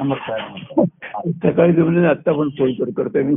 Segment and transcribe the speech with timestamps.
[0.00, 0.40] नमस्कार.
[1.32, 3.34] सकाळी जमले आता पण फोन कर करतोय मी.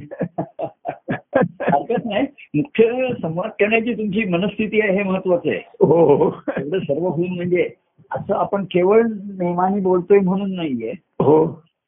[1.62, 2.25] हरकत नाही.
[2.55, 5.62] मुख्य संवाद करण्याची तुमची मनस्थिती आहे हे महत्वाचं आहे.
[5.80, 7.70] हो हो एवढं सर्व होऊन म्हणजे
[8.12, 9.02] असं आपण केवळ
[9.40, 10.94] नेमाने बोलतोय म्हणून नाहीये.
[11.20, 11.46] हो.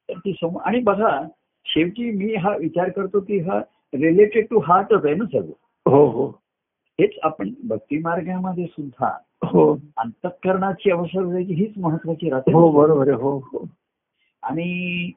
[0.09, 1.27] तर ती सम आणि बघा
[1.65, 3.59] शेवटी मी हा विचार करतो की हा
[3.93, 6.27] रिलेटेड टू हार्टच आहे ना सर्व हो हो.
[6.99, 9.77] हेच आपण भक्ती मार्गामध्ये सुद्धा हो.
[9.97, 13.67] अंतःकरणाची अवसर हीच महत्वाची राहते हो बरोबर हो हो.
[14.43, 15.11] आणि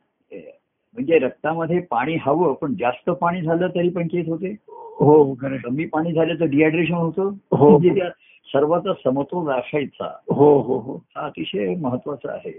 [0.96, 4.54] म्हणजे रक्तामध्ये पाणी हवं पण जास्त पाणी झालं तरी पण केस होते
[4.98, 5.58] हो आहे.
[5.58, 7.68] कमी पाणी झालं तर डिहायड्रेशन होतं हो.
[7.70, 8.08] म्हणजे त्या
[8.48, 12.50] सर्वाचा समतोल राखायचा हो हो हो हा अतिशय महत्त्वाचा आहे.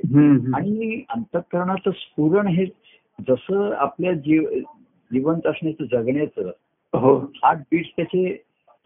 [0.55, 2.65] आणि अंतःकरणाचं स्फुरण हे
[3.19, 4.43] जसं आपल्या जीव
[5.11, 6.49] जिवंत असण्याचं जगण्याचं
[6.93, 8.33] हो हार्ट बीट त्याचे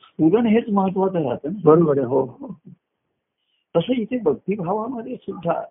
[0.03, 2.53] स्फुरण हेच महत्वाचं राहतं बरोबर हो हो
[3.75, 5.61] तसं इथे भक्तिभावामध्ये सुद्धा.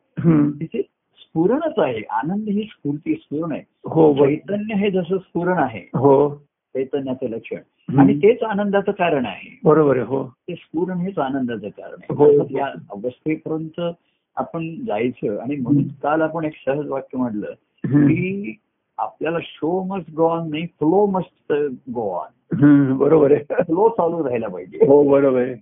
[0.61, 0.83] तिथे
[1.29, 2.03] स्फुरणच आहे.
[2.11, 3.63] आनंद ही स्फूर्ती स्फुरण आहे.
[3.85, 6.35] हो चैतन्य हे जसं स्फुरण आहे हो.
[6.75, 7.98] चैतन्याचं लक्षण.
[7.98, 9.59] आणि तेच आनंदाचं कारण आहे.
[9.65, 10.25] बरोबर आहे हो.
[10.25, 12.25] ते स्फुरण हेच आनंदाचं कारण हो.
[12.25, 13.95] आहे तसंच या अवस्थेपर्यंत
[14.37, 17.47] आपण जायचं आणि म्हणून काल आपण एक सहज वाक्य म्हटलं.
[17.85, 18.59] की
[18.98, 21.53] आपल्याला शो मस्ट गो ऑन नाही फ्लो मस्ट
[21.95, 23.45] गो ऑन बरोबर आहे.
[23.45, 24.77] फ्लो चालू राहायला पाहिजे.
[24.77, 25.55] हो बरोबर आहे.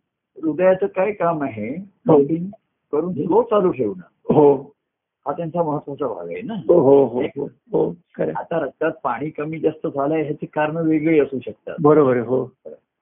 [0.43, 1.69] हृदयाचं काय काम आहे?
[2.09, 2.19] हो.
[2.93, 4.35] करून फ्लो चालू ठेवणं.
[4.35, 4.76] हो.
[5.27, 6.55] हा त्यांचा महत्त्वाचा भाग आहे ना.
[6.55, 7.95] हो हो हो हो हो.
[8.37, 11.77] आता रक्तात पाणी कमी जास्त झालंय ह्याची कारण वेगळी असू शकतात.
[11.81, 12.45] बरोबर आहे हो.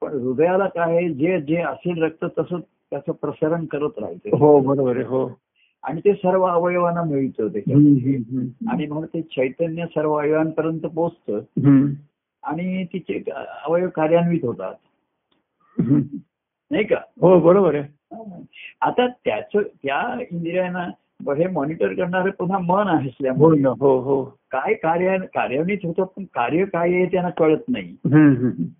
[0.01, 2.59] पण हृदयाला काय आहे, जे जे असेल रक्त तसं
[2.91, 4.37] त्याचं प्रसारण करत राहायचं.
[4.37, 5.31] हो बरोबर आहे हो.
[5.83, 7.79] आणि ते सर्व अवयवांना मिळतं त्याच्यात.
[8.69, 10.87] आणि म्हणून ते चैतन्य सर्व अवयवांपर्यंत
[11.67, 11.89] हम्म.
[12.43, 13.31] आणि तिचे
[13.65, 14.75] अवयव कार्यान्वित होतात.
[16.71, 16.97] नाही का?
[17.21, 17.85] हो बरोबर आहे.
[18.81, 20.89] आता त्याच त्या इंद्रियांना
[21.33, 24.25] हे मॉनिटर करणारे पुन्हा मन आहे हो असल्यामुळे ना हो हो.
[24.25, 27.97] काय कार्य कार्यान्वित होतं पण कार्य काय आहे त्यांना कळत नाही.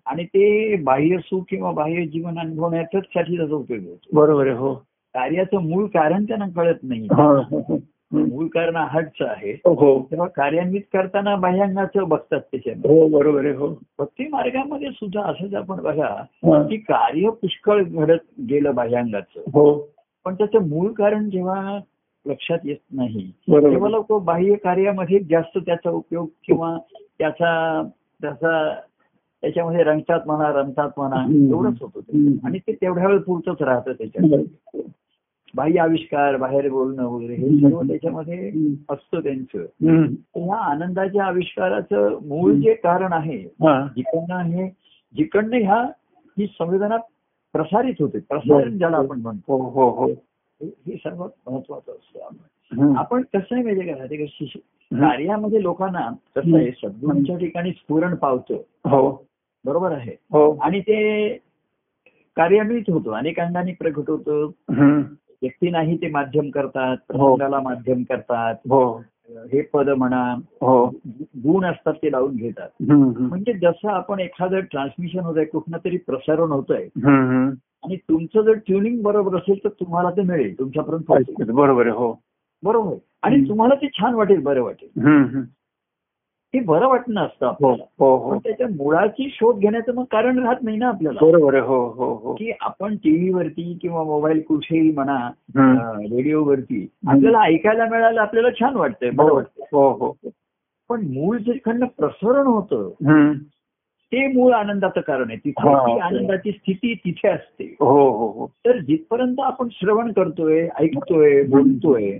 [0.05, 4.09] आणि ते बाह्य सुख किंवा बाह्य जीवन अनुभवण्याच्याच साठी त्याचा उपयोग होतो.
[4.13, 4.73] बरोबर आहे हो.
[5.13, 7.07] कार्याचं मूळ कारण त्यांना कळत नाही.
[7.11, 7.79] हा, हो, हो.
[8.11, 9.51] मूळ कारण हार्टचं आहे.
[9.51, 10.07] हो.
[10.11, 13.01] तेव्हा कार्यान्वित करताना बाह्यांगाचं बघतात त्याच्यामध्ये.
[13.01, 13.67] हो बरोबर आहे हो.
[13.99, 16.63] भक्ती मार्गामध्ये सुद्धा असंच आपण बघा हा.
[16.63, 19.39] की कार्य पुष्कळ घडत गेलं बाह्यांगाचं.
[19.39, 19.89] हो.
[20.25, 21.79] पण त्याचं मूळ कारण जेव्हा
[22.25, 23.31] लक्षात येत नाही.
[23.71, 26.77] तेव्हा लोक बाह्य कार्यामध्ये जास्त त्याचा उपयोग किंवा
[27.19, 27.83] त्याचा
[28.21, 28.75] त्याचा
[29.41, 31.23] त्याच्यामध्ये रंगतात म्हणा रमतात म्हणा.
[31.49, 32.17] एवढंच होतं ते.
[32.43, 34.39] आणि ते तेवढ्या वेळ पुरतच राहतं त्याच्यात.
[35.55, 38.51] बाह्य आविष्कार बाहेर बोलणं वगैरे हे सर्व त्याच्यामध्ये
[38.89, 39.65] असतं त्यांचं.
[40.35, 43.87] ह्या आनंदाच्या आविष्काराचं मूळ जे कारण आहे हा.
[43.95, 44.69] जिकडनं हे
[45.15, 45.81] जिकडनं ह्या
[46.37, 46.97] ही संवेदना
[47.53, 48.19] प्रसारित होते.
[48.19, 49.57] प्रसारण ज्याला आपण म्हणतो.
[50.61, 52.95] हो हो हो हे हे सर्वात महत्वाचं असतं.
[52.95, 54.25] आपण कसं आहे माहिती का ते.
[54.99, 58.53] कार्यामध्ये लोकांना कसं आहे सद्गुणांच्या ठिकाणी स्फुरण पावतं.
[58.89, 59.27] हो.
[59.65, 60.11] बरोबर आहे?
[60.11, 60.57] हो.
[60.57, 61.29] आणि ते
[62.35, 64.45] कार्यान्वित होतं अनेक अंगाने प्रगट होतं.
[64.73, 65.01] हम्म.
[65.41, 68.55] व्यक्तींनाही ते माध्यम करतात प्रसंगाला माध्यम करतात.
[68.55, 69.03] हो.
[69.29, 70.95] हे पद म्हणा हो.
[71.19, 72.69] गुण असतात ते लावून घेतात.
[73.21, 76.85] म्हणजे जसं आपण एखादं ट्रान्समिशन होत आहे कुठनं तरी प्रसारण होत आहे.
[77.85, 81.31] आणि तुमचं जर ट्युनिंग बरोबर असेल तर तुम्हाला ते मिळेल तुमच्यापर्यंत.
[81.51, 82.19] बरोबर हो
[82.63, 82.95] बरोबर.
[83.23, 83.49] आणि.
[83.49, 84.89] तुम्हाला ते छान वाटेल बरं वाटेल.
[86.53, 90.55] हे बरं वाटणं असतं हो आपल्याला हो हो त्याच्या मुळाची शोध घेण्याचं मग कारण राहत
[90.61, 95.29] नाही ना आपल्याला बरोबर हो हो हो की आपण टीव्हीवरती किंवा मोबाईल कुठेही म्हणा
[95.95, 100.29] रेडिओवरती आपल्याला ऐकायला मिळालं आपल्याला छान वाटतंय बरं हो हो हो
[100.89, 102.89] पण मूळ जे खंड प्रसारण होतं.
[104.11, 105.37] ते मूळ आनंदाचं कारण आहे.
[105.37, 106.05] तिथे हा.
[106.05, 107.75] आनंदाची स्थिती तिथे असते.
[107.79, 108.47] हो हो हो.
[108.65, 112.17] तर जिथपर्यंत आपण श्रवण करतोय ऐकतोय बोलतोय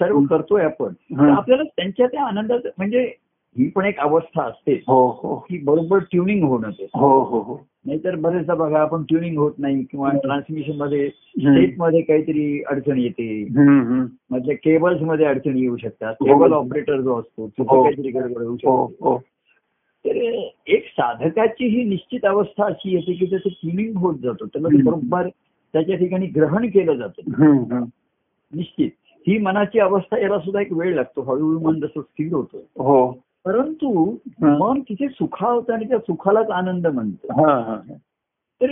[0.00, 0.92] सर्व करतोय आपण.
[1.30, 3.12] आपल्याला त्यांच्या त्या आनंदात म्हणजे
[3.56, 4.72] ही पण एक अवस्था असते.
[4.88, 5.36] हो हो.
[5.36, 6.86] की बरोबर ट्युनिंग होणं ते.
[6.94, 7.60] हो हो हो.
[7.86, 11.54] नाहीतर बरेचदा बघा आपण ट्युनिंग होत नाही किंवा ट्रान्समिशनमध्ये हम्म.
[11.54, 13.48] सेटमध्ये काहीतरी अडचण येते.
[14.30, 16.14] मधल्या केबल्समध्ये अडचणी येऊ शकतात.
[16.20, 16.26] हो.
[16.26, 17.82] केबल ऑपरेटर जो असतो तिथे हो.
[17.82, 19.20] काहीतरी गडबड होऊ हो शकते हो.
[20.08, 25.28] तर एक साधकाची ही निश्चित अवस्था अशी येते की त्याचं ट्युनिंग होत जातं त्याला बरोबर
[25.72, 27.30] त्याच्या ठिकाणी ग्रहण केलं जातं.
[28.54, 28.90] निश्चित.
[29.26, 32.58] ही मनाची अवस्था याला सुद्धा एक वेळ लागतो हळूहळू मन जसं स्थिर होतं.
[32.58, 33.12] हो.
[33.44, 34.58] परंतु हा.
[34.58, 37.32] मन तिथे सुखावतं आणि त्या सुखालाच आनंद म्हणतं.
[37.32, 37.94] हा हा
[38.62, 38.70] तर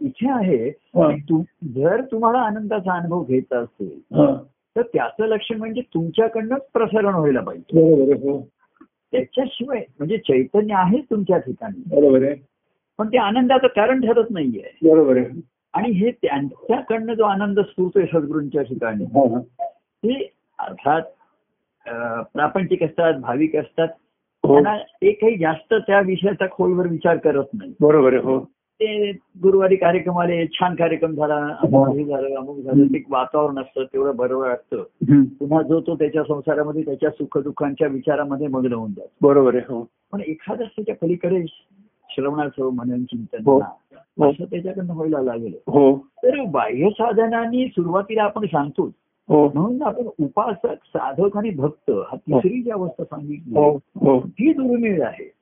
[0.00, 1.36] इथे आहे हा.
[1.64, 4.42] जर तुम्हाला आनंदाचा अनुभव घ्यायचा असेल हा.
[4.76, 7.80] तर त्याचं लक्षण म्हणजे तुमच्याकडनंच प्रसारण व्हायला पाहिजे.
[8.14, 8.48] हो.
[9.12, 12.00] त्याच्याशिवाय म्हणजे चैतन्य आहे तुमच्या ठिकाणी.
[12.00, 12.36] बरोबर आहे.
[12.98, 14.90] पण ते आनंदाचं कारण ठरत नाहीये.
[14.90, 15.26] बरोबर आहे.
[15.74, 19.64] आणि हे त्यांच्याकडनं जो आनंद स्फूर्तोय सद्गुरूंच्या ठिकाणी हा, हा.
[19.74, 21.02] ते अर्थात
[22.34, 23.88] प्रापंचिक असतात भाविक असतात.
[24.44, 24.52] हो.
[24.52, 27.74] त्यांना ते काही जास्त त्या विषयाचा खोलवर विचार करत नाही.
[27.80, 28.52] बरोबर आहे हो.
[28.82, 29.12] ते
[29.42, 32.04] गुरुवारी कार्यक्रम आले छान कार्यक्रम झाला अमुक हे.
[32.04, 35.22] झालं अमुक झालं ते वातावरण असतं तेवढं बरोबर हम्म.
[35.22, 39.26] पुन्हा जो तो त्याच्या संसारामध्ये त्याच्या सुखदुःखांच्या विचारामध्ये मग्न होऊन जातो.
[39.28, 39.86] बरोबर आहे हो.
[40.12, 41.44] पण एखादं त्याच्या पलीकडे
[42.10, 43.60] श्रवणाचं मनन चिंतन हो.
[43.60, 45.54] असं त्याच्याकडनं व्हायला लागेल.
[45.66, 45.98] हो.
[45.98, 48.90] तर बाह्य साधनांनी सुरुवातीला आपण सांगतो
[49.28, 53.58] म्हणून आपण उपासक साधक आणि भक्त हा तिसरी जी अवस्था सांगितली
[54.14, 54.52] ही.
[54.52, 55.32] दुर्मिळ आहे.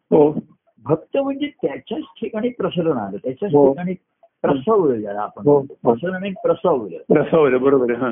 [0.85, 3.73] भक्त म्हणजे त्याच्याच ठिकाणी प्रसरण आलं त्याच्याच हो.
[3.73, 3.95] ठिकाणी
[4.43, 5.61] प्रसवलं ज्याला आपण हो.
[5.61, 7.15] प्रसरण आणि प्रसवलं.
[7.15, 8.11] रसावलं बरोबर हा.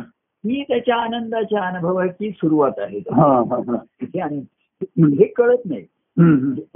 [0.49, 2.99] त्याच्या आनंदाच्या अनुभवाची सुरुवात आहे.
[2.99, 3.77] हा हा
[4.23, 4.27] हा.
[4.99, 5.83] हे कळत नाही.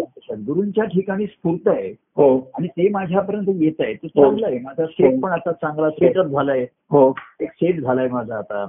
[0.01, 1.89] सद्गुरूंच्या ठिकाणी स्फूर्त आहे.
[1.89, 2.39] हो.
[2.39, 3.95] आणि ते माझ्यापर्यंत येत आहे.
[3.95, 4.09] ते.
[4.09, 4.59] चांगलं आहे.
[4.59, 6.67] माझा सेट पण आता चांगला सेटच झालाय.
[6.91, 7.15] हो.
[7.41, 8.67] एक सेट झालाय माझा आता.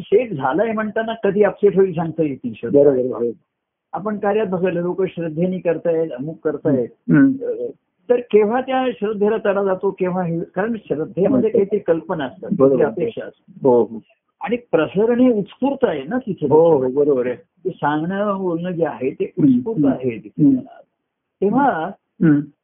[0.00, 2.38] सेट झालाय म्हणताना कधी अपसेट होईल सांगता येत
[3.92, 6.88] आपण कार्यात बघायला लोक श्रद्धेने करतायत अमुक करतायत.
[8.10, 12.50] तर केव्हा त्या श्रद्धेला तडा जातो केव्हा कारण श्रद्धेमध्ये काहीतरी कल्पना असतात
[12.82, 13.54] अपेक्षा असतात.
[13.62, 14.00] हो हो.
[14.40, 16.46] आणि प्रसरण हे उत्स्फूर्त आहे ना तिथे.
[16.46, 17.36] हो हो बरोबर आहे.
[17.36, 20.18] ते सांगणं बोलणं जे आहे ते उत्स्फूर्त आहे.
[21.42, 21.90] तेव्हा.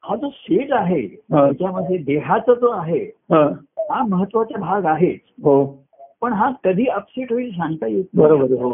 [0.04, 1.06] हा जो सेट आहे.
[1.08, 3.50] त्याच्यामध्ये देहाचा जो आहे हा.
[3.90, 5.12] हा महत्त्वाचा भाग आहे
[5.42, 5.85] हो.
[6.22, 8.04] पण हा कधी अपसेट होईल सांगता येत.
[8.14, 8.52] बरोबर.
[8.52, 8.70] हो.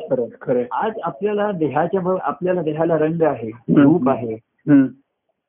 [0.72, 4.36] आज आपल्याला देहाच्या आपल्याला देहाला रंग आहे रूप आहे.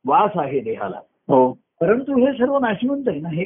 [0.06, 1.00] वास आहे देहाला
[1.30, 1.52] हो
[1.82, 3.44] परंतु हे सर्व नाशवंत आहे ना हे.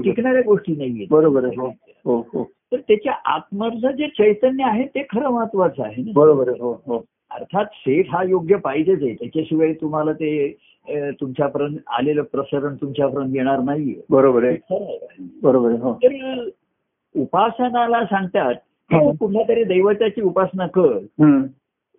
[0.00, 5.30] टिकणाऱ्या गोष्टी नाहीये बरोबर आहे हो हो तर त्याच्या आत्मर्थ जे चैतन्य आहे ते खरं
[5.30, 10.12] महत्वाचं आहे ना बरोबर आहे हो हो अर्थात सेठ हा योग्य पाहिजेच आहे त्याच्याशिवाय तुम्हाला
[10.12, 10.30] ते
[11.20, 14.56] तुमच्यापर्यंत आलेलं प्रसारण तुमच्यापर्यंत येणार नाहीये बरोबर आहे.
[15.42, 16.48] बरोबर आहे हो तर
[17.16, 18.54] उपासनाला सांगतात
[18.90, 20.98] की कुठल्या तरी दैवताची उपासना कर.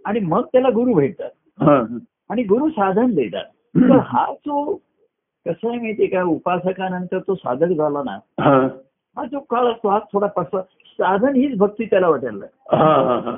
[0.05, 1.29] आणि मग त्याला गुरु भेटतात.
[2.29, 3.45] आणि गुरु साधन देतात.
[3.77, 4.75] तर हा जो
[5.45, 9.25] कसं आहे माहितीये का उपासकानंतर तो साधक झाला ना हा.
[9.25, 12.45] जो काळ असतो हा थोडा पसवा साधन हीच भक्ती त्याला वाटायला.
[12.77, 13.35] हा, हा, हा.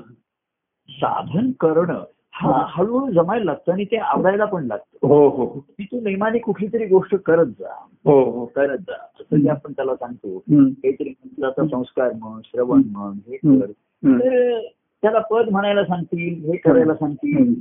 [0.90, 2.04] साधन करणं
[2.40, 5.08] हळूहळू जमायला लागतं आणि ते आवडायला पण लागतं.
[5.08, 7.86] हो हो की तू नेमाने कुठली तरी गोष्ट करत जा.
[8.06, 8.46] हो हो.
[8.46, 8.94] करत जा.
[8.94, 10.40] असं जे आपण त्याला सांगतो.
[10.50, 13.60] काहीतरी मंत्राचा संस्कार म्हण श्रवण म्हण हे.
[13.60, 13.66] कर.
[14.06, 14.60] तर
[15.02, 17.54] त्याला पद म्हणायला सांगतील हे करायला सांगतील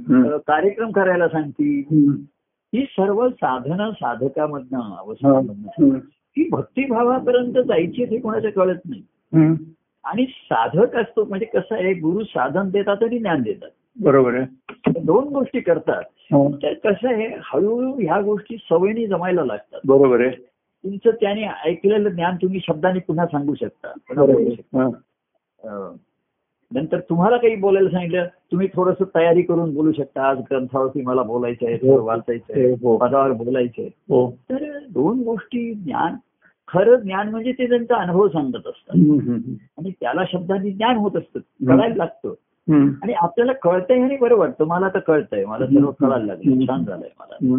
[0.46, 2.10] कार्यक्रम करायला सांगतील.
[2.74, 5.94] ही सर्व साधनं साधकामधनं अवस्थामधनं.
[6.38, 9.02] ही भक्तिभावापर्यंत जायची हे कोणाचं कळत नाही.
[10.04, 13.70] आणि साधक असतो म्हणजे कसं आहे गुरु साधन देतात आणि ज्ञान देतात.
[14.00, 14.46] बरोबर आहे.
[15.04, 16.02] दोन गोष्टी करतात.
[16.32, 16.56] हो.
[16.56, 19.80] तर कसं आहे हळूहळू ह्या गोष्टी सवयीने जमायला लागतात.
[19.86, 20.30] बरोबर आहे.
[20.84, 23.88] तुमचं त्याने ऐकलेलं ज्ञान तुम्ही शब्दाने पुन्हा सांगू शकता.
[26.74, 30.28] नंतर तुम्हाला काही बोलायला सांगितलं तुम्ही थोडस तयारी करून बोलू शकता.
[30.28, 32.04] आज ग्रंथावरती मला बोलायचं आहे हो.
[32.04, 32.96] वाचायचं आहे हो.
[32.96, 33.90] पदावर बोलायचं आहे.
[33.94, 34.30] हो.
[34.30, 36.14] तर दोन गोष्टी ज्ञान
[36.68, 38.96] खरं ज्ञान म्हणजे ते त्यांचा अनुभव सांगत असतात.
[39.78, 41.38] आणि त्याला शब्दांनी ज्ञान होत असतं.
[41.66, 42.34] कळायला लागतं.
[43.02, 46.66] आणि आपल्याला कळतंय आणि बरं वाटतं मला तर कळतंय मला सर्व कळायला लागलं.
[46.66, 47.56] छान झालंय मला.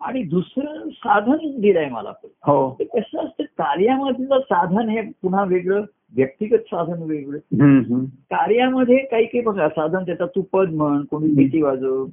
[0.00, 2.12] आणि दुसरं साधन दिलंय मला
[2.46, 5.82] हो ते कसं असतं कार्यामधलं साधन हे पुन्हा वेगळं
[6.16, 8.04] व्यक्तिगत साधन वेगळं.
[8.04, 12.04] कार्यामध्ये काही काही बघा साधन देतात तू पद म्हण कोणी भीती वाजव.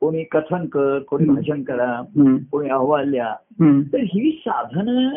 [0.00, 1.24] कोणी कथन कर कोणी.
[1.24, 2.02] भाषण करा.
[2.52, 3.82] कोणी अहवाल हम्म.
[3.82, 5.08] तर ही साधनं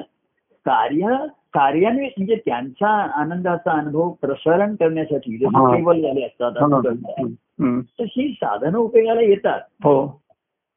[0.66, 1.18] कार्य
[1.54, 5.76] कार्यान्वित म्हणजे त्यांचा आनंदाचा अनुभव प्रसारण करण्यासाठी हा.
[5.76, 6.80] केबल झाले असतात हा.
[7.20, 7.80] हम्म.
[8.00, 10.22] तशी साधनं उपयोगाला येतात हो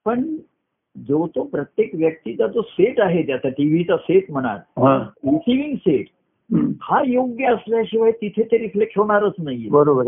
[0.05, 0.37] पण
[0.97, 4.99] जो तो प्रत्येक व्यक्तीचा जो सेट आहे त्याचा टीव्हीचा सेट म्हणा हा.
[5.25, 6.07] Receiving set.
[6.83, 10.05] हा योग्य असल्याशिवाय तिथे ते रिफ्लेक्ट होणारच नाहीये बरोबर.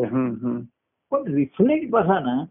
[1.13, 2.45] पण रिफ्लेक्ट बघा ना.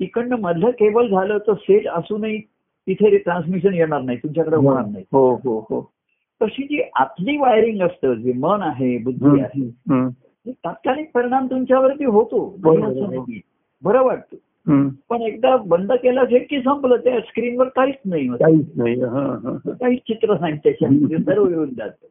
[0.00, 2.40] तिकडनं मधलं केबल झालं तर सेट असूनही
[2.86, 5.90] तिथे ट्रान्समिशन येणार नाही तुमच्याकडे होणार नाही हो हो हो
[6.42, 9.70] तशी जी आतली वायरिंग असतं जे मन आहे बुद्धी आहे
[10.50, 12.56] तात्कालिक परिणाम तुमच्यावरती होतो.
[12.64, 13.40] नाही नाही.
[13.82, 14.36] बरं वाटतं.
[15.10, 18.28] पण एकदा बंद केलं सेट की संपलं त्या स्क्रीनवर काहीच नाही.
[18.28, 18.94] काहीच नाही.
[19.66, 22.06] काहीच चित्र नाही त्याच्यामध्ये सर्व येऊन जातं.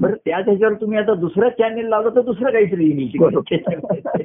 [0.00, 4.22] बरं त्या त्याच्यावर तुम्ही आता दुसरा चॅनेल लावला तर दुसरं काहीतरी येईल बरोबर.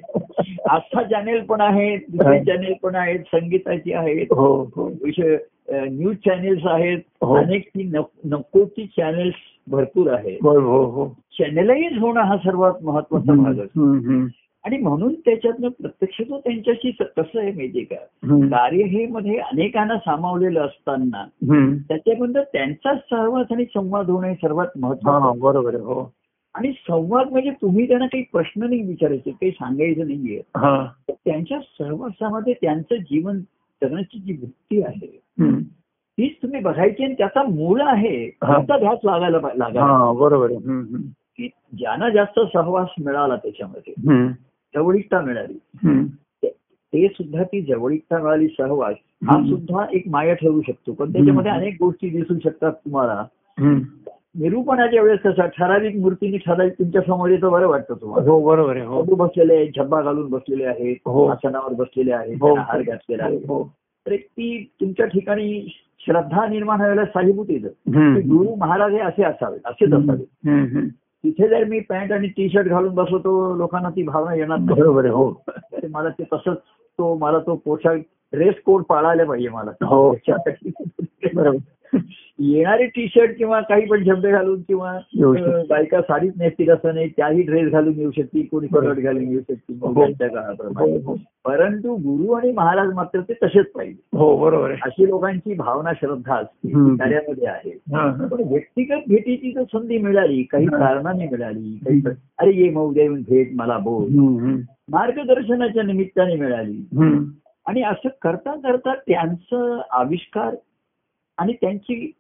[0.69, 2.43] आस्था चॅनेल पण आहेत दुसरे.
[2.43, 5.37] चॅनेल पण आहेत संगीताची आहेत हो हो विषय
[5.71, 6.99] न्यूज चॅनेल्स आहेत.
[7.21, 7.35] हो.
[7.35, 9.35] अनेक ती नक- नकोची चॅनेल्स
[9.67, 10.37] भरपूर आहेत.
[10.41, 11.07] हो हो हो.
[11.09, 13.93] चॅनेलाइज होणं हा सर्वात महत्त्वाचा भाग असतो.
[14.63, 17.95] आणि म्हणून त्याच्यातनं प्रत्यक्ष तो त्यांच्याशी कसं आहे माहितीये का.
[18.49, 21.25] कार्य हे मध्ये अनेकांना सामावलेलं असताना.
[21.87, 26.13] त्याच्याबद्दल त्यांचाच सहवास आणि संवाद होणं हे सर्वात महत्वाचं बरोबर हो.
[26.53, 30.41] आणि संवाद म्हणजे तुम्ही त्यांना काही प्रश्न नाही विचारायचे काही सांगायचं नाहीये.
[31.09, 33.39] त्यांच्या सहवासामध्ये त्यांचं जीवन
[33.83, 35.24] जगण्याची जी वृत्ती आहे
[36.65, 38.29] बघायची आणि त्याचा मूळ आहे.
[38.29, 40.51] त्याचा ध्यास लागायला लागायला हा बरोबर.
[41.37, 43.93] की ज्यांना जास्त सहवास मिळाला त्याच्यामध्ये.
[44.73, 45.57] जवळीकता मिळाली.
[46.93, 48.95] ते- सुद्धा ती जवळीकता मिळाली सहवास
[49.27, 49.39] हा.
[49.45, 51.51] सुद्धा एक माया ठरू शकतो पण त्याच्यामध्ये.
[51.51, 53.23] अनेक गोष्टी दिसू शकतात तुम्हाला.
[54.37, 59.01] निरूपणाच्या वेळेस कसं ठराविक मूर्तीने ठराविक तुमच्यासमोर येतं बरं वाटतं तुम्हाला हो बरोबर आहे हो
[59.15, 61.25] बसलेले आहेत झब्बा घालून बसलेले आहेत हो.
[61.27, 62.53] आसनावर बसलेले आहेत हो.
[62.55, 63.37] हार घातलेला आहे
[64.05, 65.67] तर एक ती तुमच्या ठिकाणी
[66.05, 67.67] श्रद्धा निर्माण व्हायला साहिभूत येतं.
[68.29, 70.87] गुरु महाराज हे असे असावेत असेच असावे हम्म, हम्म.
[71.23, 75.05] तिथे जर मी पॅन्ट आणि टी शर्ट घालून बसलो तो लोकांना ती भावना येणार बरोबर
[75.05, 75.43] हो.
[75.91, 76.57] मला ते तसंच
[76.99, 77.97] तो मला तो पोशाख
[78.33, 80.11] ड्रेस कोड पाळायला पाहिजे मला हो.
[81.33, 81.57] बरोबर
[82.39, 85.61] येणारे टी शर्ट किंवा काही पण शब्द घालून किंवा शकते.
[85.69, 88.67] बायका साडीच नेसतील असं नाही त्याही ड्रेस घालून येऊ शकतील कोणी.
[88.67, 89.87] शर्ट घालून येऊ शकतील हो.
[89.87, 91.15] हो, हो.
[91.45, 96.69] परंतु गुरु आणि महाराज मात्र ते तसेच पाहिजे हो बरोबर अशी लोकांची भावना श्रद्धा असते
[96.97, 97.71] कार्यामध्ये आहे.
[98.27, 100.65] पण व्यक्तिगत भेटीची जर संधी मिळाली काही.
[100.65, 102.01] कारणाने मिळाली काही
[102.39, 104.11] अरे ये मऊ देऊन भेट मला बोल.
[104.91, 106.81] मार्गदर्शनाच्या निमित्ताने मिळाली.
[107.65, 110.55] आणि असं करता करता त्यांचं आविष्कार
[111.37, 112.11] आणि त्यांची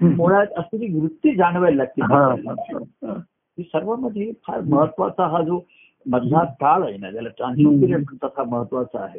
[0.00, 2.02] मुळात असलेली वृत्ती जाणवायला लागते.
[3.62, 5.60] सर्वांमध्ये फार महत्त्वाचा हा जो
[6.06, 7.28] मधला काळ आहे ना त्याला.
[7.54, 9.18] पिरियड म्हणतात हा महत्त्वाचा आहे.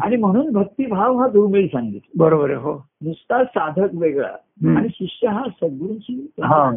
[0.00, 4.28] आणि म्हणून भक्तिभाव हा दुर्मिळ सांगितला बरोबर आहे हो नुसता साधक वेगळा.
[4.76, 6.70] आणि शिष्य हा सद्गुरूंची हा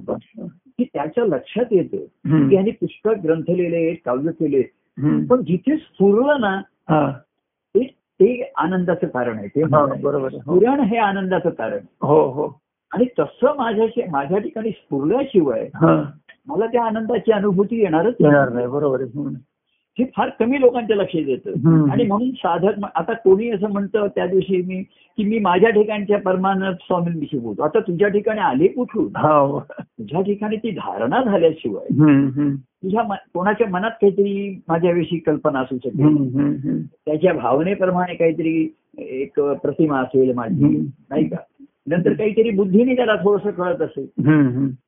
[0.77, 1.97] की त्याच्या लक्षात येतं.
[1.97, 4.61] की यांनी पुस्तक ग्रंथ लिहिले काव्य केले.
[5.25, 6.61] पण जिथे स्फुरलं ना.
[8.21, 9.47] ते आनंदाचं कारण आहे.
[9.47, 10.31] ते हा, बरोबर.
[10.33, 10.39] हो.
[10.39, 12.61] स्फुरण हे आनंदाचं कारण हो हो.
[12.91, 16.03] आणि तसं माझ्याशी माझ्या ठिकाणी स्फुरल्याशिवाय हा.
[16.47, 18.67] मला त्या आनंदाची अनुभूती येणारच येणार नाही.
[18.67, 19.19] बरोबर आहे.
[19.19, 19.33] हम्म.
[19.99, 21.89] हे फार कमी लोकांच्या लक्षात येतं.
[21.91, 24.81] आणि म्हणून साधक आता कोणी असं म्हणतं त्या दिवशी मी
[25.17, 30.57] की मी माझ्या ठिकाणच्या परमानंद स्वामींविषयी बोलतो आता तुझ्या ठिकाणी आले कुठून हा तुझ्या ठिकाणी
[30.57, 31.87] ती धारणा झाल्याशिवाय.
[32.83, 33.03] तुझ्या
[33.33, 36.83] कोणाच्या मनात काहीतरी माझ्याविषयी कल्पना असू शकेल.
[37.05, 40.77] त्याच्या भावनेप्रमाणे काहीतरी एक प्रतिमा असेल माझी.
[41.09, 41.37] नाही का
[41.87, 44.07] नंतर काहीतरी बुद्धीने त्याला थोडस कळत असेल.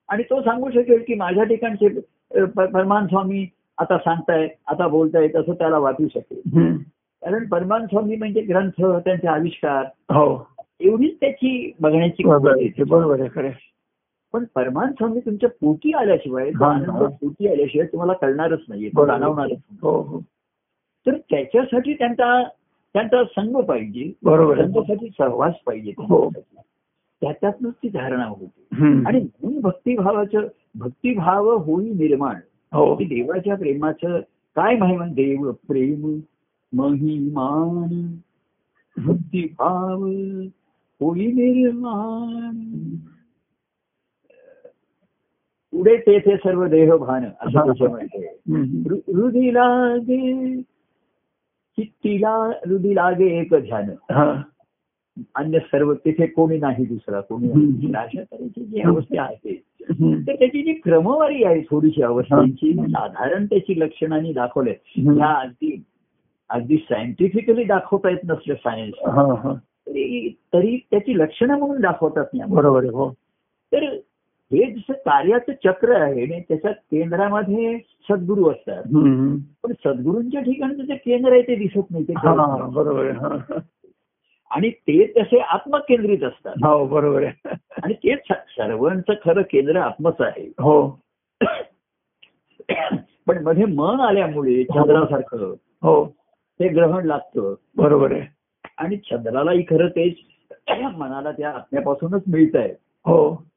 [0.10, 1.88] आणि तो सांगू शकेल की माझ्या ठिकाणचे
[2.56, 3.46] परमान स्वामी
[3.82, 6.42] आता सांगताय आता बोलतायत असं त्याला वाटू शकेल.
[7.24, 10.48] कारण परमान स्वामी म्हणजे ग्रंथ त्यांचे आविष्कार हो
[10.80, 13.50] एवढीच त्याची बघण्याची बरोबर आहे खरं.
[14.34, 16.52] पण परमान स्वामी तुमच्या पोटी आल्याशिवाय.
[17.22, 18.90] पोटी आल्याशिवाय तुम्हाला कळणारच नाहीये.
[18.90, 19.78] जाणवणारच नाही.
[19.82, 20.20] हो हो
[21.08, 22.44] तर त्याच्यासाठी त्यांचा
[22.94, 26.30] त्यांचा संघ पाहिजे बरोबर त्यांच्यासाठी सहवास पाहिजे हो.
[27.22, 28.66] त्याच्यातनच ती धारणा होते.
[29.08, 32.36] आणि म्हणून भक्तिभावाचं भक्तिभाव होई निर्माण
[32.72, 34.20] की देवाच्या प्रेमाचं
[34.56, 36.20] काय महिमा देव प्रेम
[36.74, 38.12] महिमान
[38.98, 40.06] भक्तिभाव
[41.02, 42.60] होई निर्माण
[45.74, 47.66] पुढे तेथे सर्व देहभान असं हा.
[47.66, 48.64] त्याच्यामध्ये हम्म.
[48.64, 50.62] हृ- हृदी लागे
[51.78, 52.36] चित्तीला
[52.66, 54.32] हृदी लागे एक ध्यान हा
[55.36, 57.48] अन्य सर्व तिथे कोणी नाही दुसरा कोणी.
[57.96, 59.56] अशा तऱ्हेची जी अवस्था आहे.
[60.28, 64.74] तर त्याची जी क्रमवारी आहे थोडीशी अवस्थेची साधारण त्याची लक्षणांनी दाखवले.
[64.98, 65.84] ह्या अगदी
[66.50, 68.96] अगदी सायंटिफिकली दाखवता येत नसलं सायन्स
[70.54, 72.56] तरी त्याची लक्षणं म्हणून दाखवतात आम्हाला.
[72.56, 73.10] बरोबर हो
[73.74, 73.84] तर
[74.52, 78.84] हे जसं कार्याचं चक्र आहे आणि त्याच्या केंद्रामध्ये सद्गुरू असतात.
[79.64, 82.68] पण सद्गुरूंच्या ठिकाणचं जे केंद्र आहे ते दिसत नाही ते हा.
[82.72, 83.12] बरोबर.
[84.52, 86.54] आणि ते तसे आत्मकेंद्रित असतात.
[86.58, 87.50] हो बरोबर आहे.
[87.84, 90.48] आणि तेच सर्वांचं खरं केंद्र आत्मच आहे.
[90.48, 91.02] हो.
[93.28, 96.06] पण मध्ये मन आल्यामुळे चंद्रासारखं हो.
[96.60, 97.54] ते ग्रहण लागतं.
[97.78, 98.28] बरोबर आहे.
[98.78, 100.16] आणि चंद्रालाही खरं तेच
[100.96, 102.74] मनाला त्या आत्म्यापासूनच मिळत आहे.
[103.06, 103.48] हो.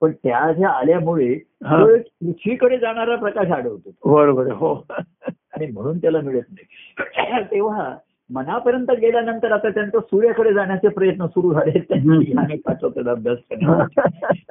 [0.00, 4.14] पण त्या ज्या आल्यामुळे पृथ्वीकडे जाणारा प्रकाश आढळतो.
[4.14, 4.86] बरोबर हो.
[5.28, 7.42] आणि म्हणून त्याला मिळत नाही.
[7.44, 7.96] तेव्हा
[8.34, 13.38] मनापर्यंत गेल्यानंतर आता त्यांचं सूर्याकडे जाण्याचे प्रयत्न सुरू झाले त्यांनी पाठवतात अभ्यास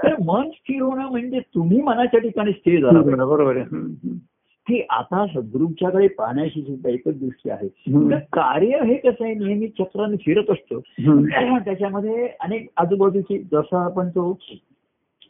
[0.03, 3.25] तर मन स्थिर होणं म्हणजे तुम्ही मनाच्या ठिकाणी स्थिर झाला.
[3.25, 3.63] बरोबर आहे.
[4.67, 7.67] की आता सद्गुरूंच्याकडे पाहण्याची सुद्धा एकच दृष्टी आहे.
[8.11, 10.79] तर कार्य हे कसं आहे नेहमी चक्राने फिरत असतो.
[11.59, 14.37] त्याच्यामध्ये अनेक आजूबाजूची जसा आपण तो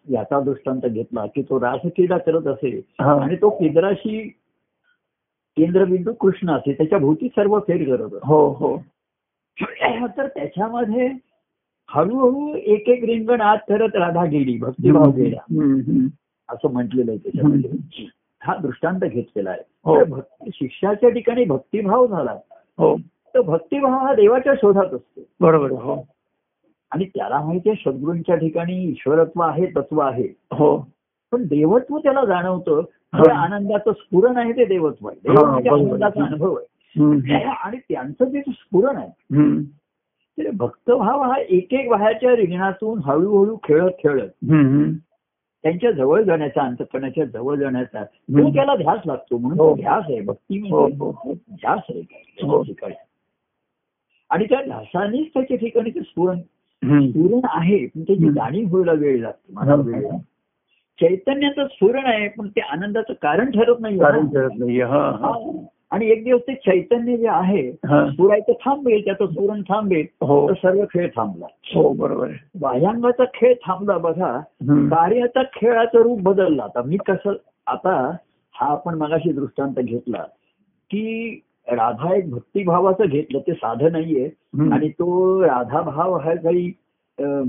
[0.10, 3.24] याचा दृष्टांत घेतला की तो रासक्रीडा करत असे हा.
[3.24, 4.38] आणि तो केंद्राशी
[5.60, 8.10] केंद्रबिंदू कृष्ण असे त्याच्या भोवती सर्व फेर करत.
[8.24, 8.78] हो हो.
[10.18, 11.12] तर त्याच्यामध्ये
[11.89, 15.39] हळूहळू एक एक रिंगण आत करत राधा गेली भक्तिभाव गेला.
[16.50, 18.06] असं म्हटलेलं आहे त्याच्यामध्ये.
[18.42, 19.60] हा दृष्टांत घेतलेला आहे.
[19.86, 20.06] हो.
[20.06, 22.32] भक्ती शिष्याच्या ठिकाणी भक्तिभाव झाला.
[22.78, 22.98] हो.
[23.08, 25.22] तर भक्तिभाव हा देवाच्या शोधात असतो.
[25.39, 25.72] बरोबर.
[25.72, 26.08] हो.
[26.92, 30.28] आणि त्याला माहितीये सद्गुरूंच्या ठिकाणी ईश्वरत्व आहे तत्व आहे.
[30.51, 30.88] हो.
[31.32, 32.82] पण देवत्व त्याला जाणवतं
[33.13, 35.70] आनंदाचं स्फुरण आहे ते देवत्व आहे देव म्हणजे.
[35.70, 37.44] आनंदाचा अनुभव आहे.
[37.63, 39.10] आणि त्यांचं जे स्फुरण आहे.
[40.38, 44.30] तर भक्तभाव हा एक एक वयाच्या रिंगणातून हळूहळू खेळत खेळत.
[45.63, 48.50] त्यांच्या जवळ जाण्याचा अंतकरणाच्या जवळ जाण्याचा तो.
[48.54, 49.75] त्याला ध्यास लागतो म्हणून हो.
[49.75, 51.34] ध्यास आहे भक्ती हो म्हणजे हो.
[51.34, 52.01] ध्यास आहे.
[52.63, 52.94] ठिकाणी
[54.30, 56.39] आणि त्या ध्यासानेच त्याच्या ठिकाणी ते स्फुरण.
[57.10, 58.32] स्फुरण आहे पण त्याची.
[58.32, 60.24] जाणीव व्हायला वेळ लागते मला वेळ लागतो.
[61.01, 64.25] चैतन्याचं स्फुरण आहे पण ते आनंदाचं कारण ठरत नाही कारण
[64.82, 65.34] हा हा.
[65.91, 67.72] आणि एक दिवस ते चैतन्य जे आहे.
[67.72, 72.27] स्फुरायचं थांबेल त्याचं स्फुरण थांबेल हो तर सर्व खेळ थांबला हो बरोबर
[72.60, 74.39] बाह्यांगाचा खेळ थांबला बघा.
[74.63, 77.34] कार्याचा खेळाचं रूप बदललं आता मी कसं
[77.68, 78.15] आता
[78.56, 80.24] हा आपण मगाशी दृष्टांत घेतला
[80.91, 84.29] की राधा एक भक्तिभावाचं घेतलं ते साधं नाहीये.
[84.74, 86.72] आणि तो राधा भाव हा काही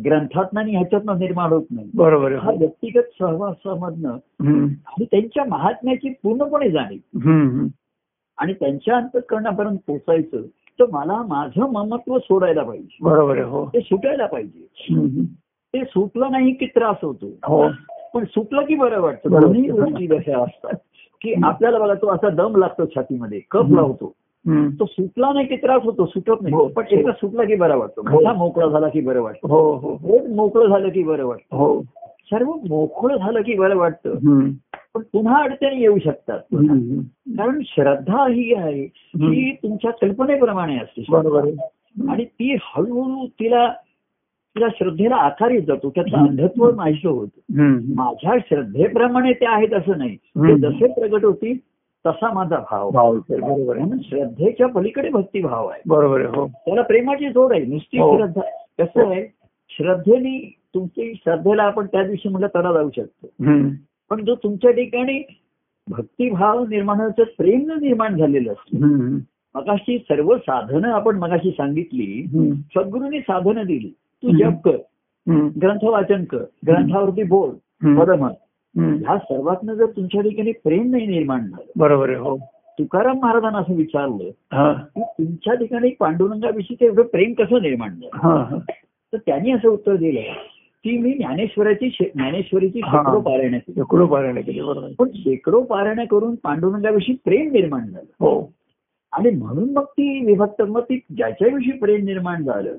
[0.04, 4.16] ग्रंथातनं आणि ह्याच्यातनं निर्माण होत नाही बरोबर हा व्यक्तिगत सहवासामधनं.
[4.40, 7.66] आणि त्यांच्या महात्म्याची पूर्णपणे जाणीव.
[8.38, 10.42] आणि त्यांच्या अंतकरणापर्यंत पोचायचं
[10.78, 14.66] तर मला माझं ममत्व सोडायला पाहिजे बरोबर हो ते सुटायला पाहिजे.
[15.74, 17.68] ते सुटलं नाही की त्रास होतो हो
[18.14, 19.40] पण सुटलं की बरं वाटतं.
[19.40, 20.76] दोन्ही गोष्टी जशा असतात
[21.22, 23.74] की आपल्याला बघा तो असा दम लागतो छातीमध्ये कप.
[23.74, 24.12] लावतो.
[24.48, 26.36] तो सुटला नाही की त्रास होतो सुटत हो.
[26.42, 28.00] नाही पण एकदा सुटला की बरा वाटतो.
[28.00, 28.10] हो.
[28.10, 29.48] मोठा मोकळा झाला की बरं वाटतं.
[29.48, 30.34] हो हो.
[30.34, 31.56] मोकळं झालं की बरं वाटतं.
[31.56, 31.82] हो.
[32.04, 34.14] सर्व मोकळं झालं की बरं वाटतं.
[34.94, 36.38] पण पुन्हा अडचणी येऊ शकतात.
[37.38, 41.04] कारण श्रद्धा ही आहे की तुमच्या कल्पनेप्रमाणे असते.
[41.08, 41.48] बरोबर
[42.08, 43.72] आणि ती हळूहळू तिला
[44.56, 45.90] तिला श्रद्धेला आकार येत जातो.
[45.90, 46.16] त्याचं.
[46.16, 47.40] अंधत्व नाहीसं होतं.
[47.94, 50.16] माझ्या श्रद्धेप्रमाणे ते आहेत असं नाही.
[50.16, 50.58] ते.
[50.58, 51.58] जसे प्रगट होतील
[52.06, 52.90] तसा माझा भाव
[53.40, 53.90] बरोबर आहे.
[54.02, 55.82] श्रद्धेच्या पलीकडे भक्तिभाव आहे.
[55.86, 56.46] बरोबर आहे हो.
[56.48, 57.66] त्याला प्रेमाची जोड आहे.
[57.66, 58.18] नुसती हो.
[58.18, 58.40] श्रद्धा
[58.78, 59.26] कसं आहे?
[59.70, 63.28] श्रद्धेने तुमची श्रद्धेला आपण त्या दिवशी म्हटलं तडा जाऊ शकतो.
[64.10, 65.26] पण जो तुमच्या ठिकाणी
[65.88, 68.78] भक्तिभाव निर्माणाचं प्रेम निर्माण झालेलं असतं.
[69.54, 72.26] मगाशी सर्व साधनं आपण मगाशी सांगितली.
[72.60, 73.94] सद्गुरूंनी साधनं दिली.
[74.22, 74.28] तू.
[74.38, 74.76] जप कर.
[75.62, 76.38] ग्रंथ वाचन कर.
[76.66, 77.50] ग्रंथावरती बोल.
[77.50, 77.98] हम्म.
[78.78, 82.36] ह्या सर्वातनं जर तुमच्या ठिकाणी प्रेम नाही निर्माण झालं बरोबर आहे हो.
[82.78, 84.72] तुकाराम महाराजांना असं विचारलं हा.
[84.72, 88.58] की तुमच्या ठिकाणी पांडुरंगाविषयी एवढं प्रेम कसं निर्माण झालं.
[89.12, 90.20] तर त्यांनी असं उत्तर दिलं
[90.84, 92.80] की मी ज्ञानेश्वराची ज्ञानेश्वरीची.
[92.80, 93.72] शेकडो पारायण केली.
[93.72, 94.88] शेकडो पारायण केली बरोबर.
[94.98, 98.12] पण शेकडो पारायण करून पांडुरंगाविषयी प्रेम निर्माण झालं.
[98.20, 98.52] हो.
[99.12, 102.74] आणि म्हणून मग ती विभक्त मग ती ज्याच्याविषयी प्रेम निर्माण झालं.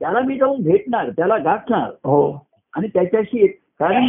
[0.00, 1.90] त्याला मी जाऊन भेटणार त्याला गाठणार.
[2.04, 2.46] हो.
[2.76, 4.08] आणि त्याच्याशी कारण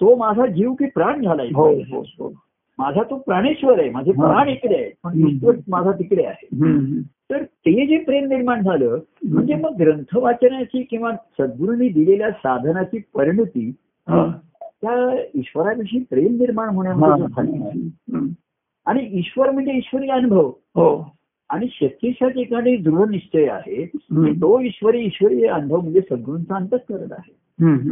[0.00, 2.32] तो माझा जीव की प्राण झालाय हो हो हो
[2.78, 4.12] माझा तो प्राणेश्वर आहे माझे.
[4.12, 5.28] प्राण इकडे आहे पण.
[5.28, 6.46] ईश्वर माझा तिकडे आहे.
[7.30, 13.74] तर ते जे प्रेम निर्माण झालं म्हणजे मग ग्रंथ वाचनाची किंवा सद्गुरूंनी दिलेल्या साधनाची परिणती
[14.08, 14.32] हा.
[14.62, 16.68] त्या ईश्वराविषयी प्रेम निर्माण.
[16.68, 17.24] होण्यामध्ये.
[18.86, 21.12] आणि ईश्वर म्हणजे ईश्वरी अनुभव हो
[21.50, 23.86] आणि शक्तीच्या ठिकाणी दृढ निश्चय आहे
[24.32, 27.32] तो ईश्वरी ईश्वरी अनुभव म्हणजे सद्गुरूंचा अंतःकरण आहे.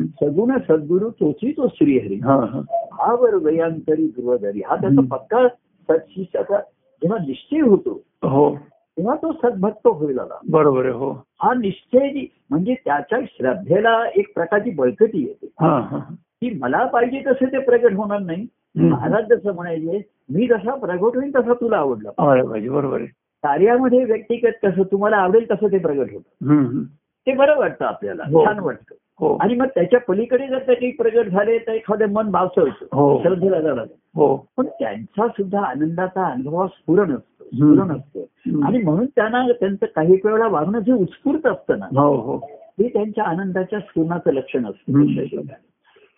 [0.07, 2.61] सगुण सद्गुरू तोची तो श्रीहरी हा हा.
[2.93, 4.63] हा हृदयांतरी ध्रुवधरी.
[4.67, 5.17] हा त्याचा.
[5.17, 5.49] पक्का
[5.89, 6.59] सत्शिष्याचा
[7.03, 8.57] जेव्हा निश्चय होतो हो.
[8.97, 11.11] तेव्हा तो सद्भक्त होईल आला बरोबर आहे हो.
[11.13, 15.47] हा निश्चय म्हणजे त्याच्या श्रद्धेला एक प्रकारची बळकटी येते.
[15.61, 15.99] हा हा.
[16.43, 18.47] की मला पाहिजे तसे ते प्रगट होणार नाही.
[18.77, 22.69] महाराज जसं म्हणायचे मी जसा प्रगट होईल तसा तुला आवडला पाहिजे.
[22.69, 23.07] बरोबर आहे.
[23.43, 26.83] कार्यामध्ये व्यक्तिगत कसं तुम्हाला आवडेल तसं ते प्रगट होतं.
[27.27, 28.23] ते बरं वाटतं आपल्याला.
[28.23, 28.45] हो.
[28.47, 28.95] छान वाटतं.
[29.41, 33.23] आणि मग त्याच्या पलीकडे जर ते काही प्रगट झाले तर एखादं मन बावसळतं हो.
[33.23, 34.47] श्रद्धेला जाणार हो.
[34.57, 37.45] पण त्यांचा सुद्धा आनंदाचा अनुभव स्फुरण असतो.
[37.45, 38.21] स्फुरण असतं.
[38.65, 41.87] आणि म्हणून त्यांना त्यांचं काही वेळेला वागणं जे उत्स्फूर्त असतं ना.
[42.01, 42.39] हो हो.
[42.79, 45.41] ते त्यांच्या आनंदाच्या स्फुरणाचं लक्षण असतं.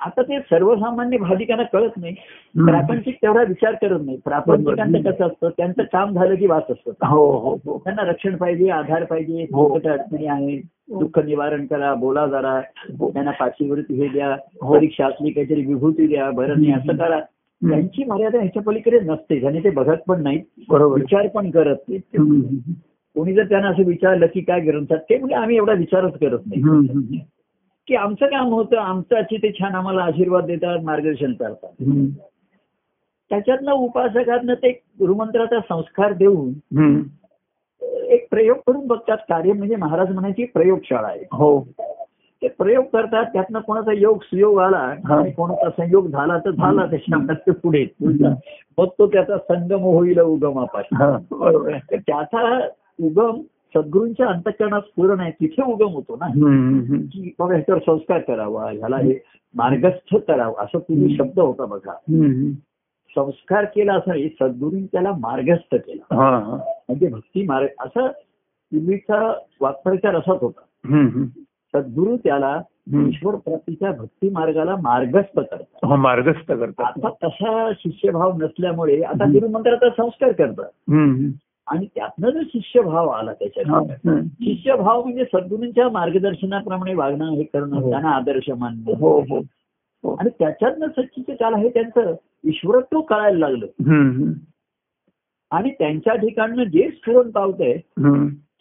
[0.04, 2.14] आता ते सर्वसामान्य भाविकांना कळत नाही.
[2.56, 4.16] प्रापंचिक तेवढा विचार करत नाही.
[4.24, 5.10] प्रापंचिकांचं.
[5.10, 5.48] कसं असतं?
[5.48, 7.06] त्यांचं काम झालं की वाच असतं.
[7.06, 7.78] हो हो हो.
[7.78, 9.46] त्यांना रक्षण पाहिजे आधार पाहिजे
[9.88, 10.56] अडचणी आहे.
[10.98, 12.60] दुःख निवारण करा बोला जरा.
[12.90, 14.36] त्यांना पाचवीवरती हे द्या.
[14.72, 17.20] परीक्षा असली काहीतरी विभूती द्या बरं नाही असं करा.
[17.62, 19.46] त्यांची मर्यादा ह्याच्या पलीकडे नसते.
[19.46, 20.84] आणि ते बघत पण नाहीत आहे.
[20.94, 22.20] विचार पण करत नाहीत.
[22.20, 22.72] हम्म.
[23.14, 26.62] कोणी जर त्यांना असं विचारलं की काय ग्रंथात ते म्हणजे आम्ही एवढा विचारच करत नाही.
[27.90, 31.72] की आमचं काम होतं आमचं ते छान आम्हाला आशीर्वाद देतात मार्गदर्शन करतात.
[33.30, 36.52] त्याच्यातनं उपासकांना ते गुरुमंत्राचा संस्कार देऊन.
[38.06, 39.16] एक प्रयोग करून बघतात.
[39.28, 41.24] कार्य म्हणजे महाराज म्हणायची प्रयोगशाळा आहे.
[41.32, 41.60] हो.
[42.42, 47.52] ते प्रयोग करतात त्यातनं कोणाचा योग सुयोग आला आणि कोणाचा संयोग झाला तर झाला त्याच्यामध्ये
[47.52, 47.86] पुढे
[48.78, 52.68] मग तो त्याचा संगम होईल तर त्याचा
[53.02, 53.40] उगम
[53.76, 56.26] सद्गुरूंच्या अंतकरणात स्फुरण आहे तिथे उगम होतो ना.
[57.12, 59.14] की बाबा ह्याच्यावर संस्कार करावा ह्याला हे
[59.54, 61.92] मार्गस्थ करावा असं पूर्वी शब्द होता बघा.
[63.14, 66.14] संस्कार केला असं नाही सद्गुरूंनी त्याला मार्गस्थ केला.
[66.88, 68.06] म्हणजे भक्ती मार्ग असं
[68.72, 70.60] पूर्वीचा वाक्प्रचार असाच होता.
[71.74, 72.62] सद्गुरू त्याला.
[73.08, 80.32] ईश्वर प्राप्तीच्या भक्ती मार्गाला मार्गस्थ करतात मार्गस्थ करतात आता तसा शिष्यभाव नसल्यामुळे आता गुरुमंत्राचा संस्कार
[80.32, 80.92] करतात.
[81.70, 84.20] आणि त्यातनं जर शिष्यभाव आला त्याच्यात हम्म.
[84.20, 87.90] शिष्यभाव म्हणजे सद्गुरूंच्या मार्गदर्शनाप्रमाणे वागणं हे करणं हो.
[87.90, 89.38] त्यांना आदर्श मानणं हो हो.
[90.14, 93.66] आणि त्याच्यातनं सच्चिचे काल हे त्यांचं ईश्वरत्व कळायला लागलं.
[95.50, 97.76] आणि त्यांच्या ठिकाणनं जे स्फुरण पावतंय.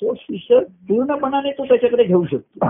[0.02, 2.66] तो शिष्य पूर्णपणाने तो त्याच्याकडे घेऊ शकतो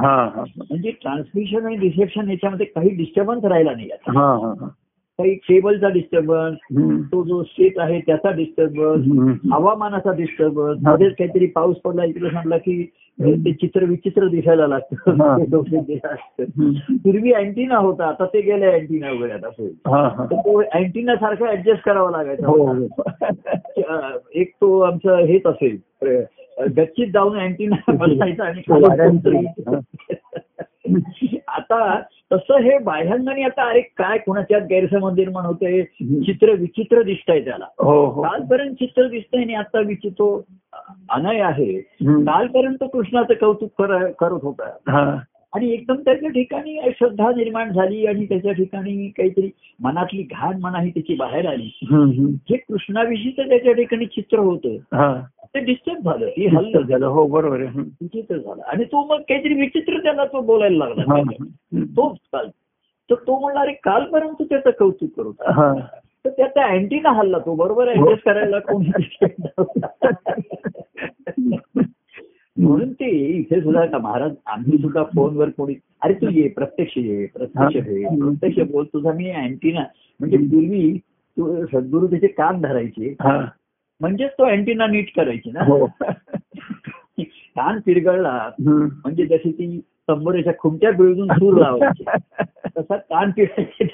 [0.58, 4.12] म्हणजे ट्रान्समिशन आणि रिसेप्शन याच्यामध्ये काही डिस्टर्बन्स राहिला नाही आता.
[5.19, 6.58] काही केबलचा डिस्टर्बन्स.
[7.12, 9.05] तो जो स्टेट आहे त्याचा डिस्टर्बन्स.
[9.53, 12.89] हवामानाचा डिस्टर्बन्स मध्येच काहीतरी पाऊस पडला इकडे सांगला की
[13.21, 14.67] ते चित्र विचित्र दिसायला.
[14.67, 14.95] लागतं.
[16.91, 22.86] पूर्वी अँटिना होता आता ते गेले अँटिना वगैरे आता तो अँटिना सारखा ऍडजस्ट करावा लागायचा.
[24.34, 25.77] एक तो आमचं हेच असेल.
[26.77, 29.47] गच्चीत जाऊन अँटिना बसायचा आणि
[31.47, 32.01] आता
[32.33, 35.83] तसं हे बाह्यांनी आता अरे काय कोणाच्यात गैरसमज निर्माण होते
[36.23, 37.65] चित्र विचित्र दिसतंय त्याला.
[37.79, 38.21] हो हो.
[38.21, 40.41] कालपर्यंत चित्र दिसतंय आणि आता विचित्र
[41.09, 41.79] अनय आहे.
[42.23, 44.69] कालपर्यंत कृष्णाचं कौतुक कर- करत होता.
[44.91, 45.19] हा.
[45.55, 49.49] आणि एकदम त्याच्या ठिकाणी श्रद्धा निर्माण झाली आणि त्याच्या ठिकाणी काहीतरी
[49.83, 51.79] मनातली घाण म्हणा ही त्याची बाहेर आली.
[52.49, 54.69] जे कृष्णाविषयीचं त्याच्या ठिकाणी चित्र होतं.
[54.69, 55.21] हा.
[55.55, 56.27] ते डिस्टर्ब झालं.
[56.27, 57.05] ती हल्ल झालं.
[57.05, 57.62] हो बरोबर.
[57.62, 58.62] विचित्र झालं.
[58.62, 60.89] आणि तो मग काहीतरी विचित्र त्याला तो बोलायला हा.
[60.89, 61.45] लागला.
[61.83, 62.47] तो काल
[63.09, 65.73] तर तो म्हणला अरे कालपर्यंत त्याचं कौतुक हा.
[66.25, 67.55] तर त्याचा अँटीना हल्ला तो.
[67.55, 68.89] बरोबर ऍडजस्ट करायला कोणी
[72.57, 77.25] म्हणून ते इथे सुद्धा का महाराज आम्ही सुद्धा फोनवर कोणी अरे तू ये प्रत्यक्ष ये
[77.25, 78.15] प्रत्यक्ष ये हा.
[78.15, 78.85] प्रत्यक्ष बोल.
[78.85, 79.83] तुझा मी अँटीना.
[80.19, 80.97] म्हणजे पूर्वी
[81.38, 83.15] तू सद्गुरू त्याचे कान धरायचे.
[83.21, 83.45] हा.
[83.99, 85.59] म्हणजेच तो अँटीना नीट करायची ना.
[85.63, 85.89] हो.
[87.55, 88.49] कान पिरगळला.
[89.03, 92.03] म्हणजे जशी ती तंबोरीच्या खुमट्या पिळून सूर लावायची.
[92.77, 93.85] तसा कान पिळायचे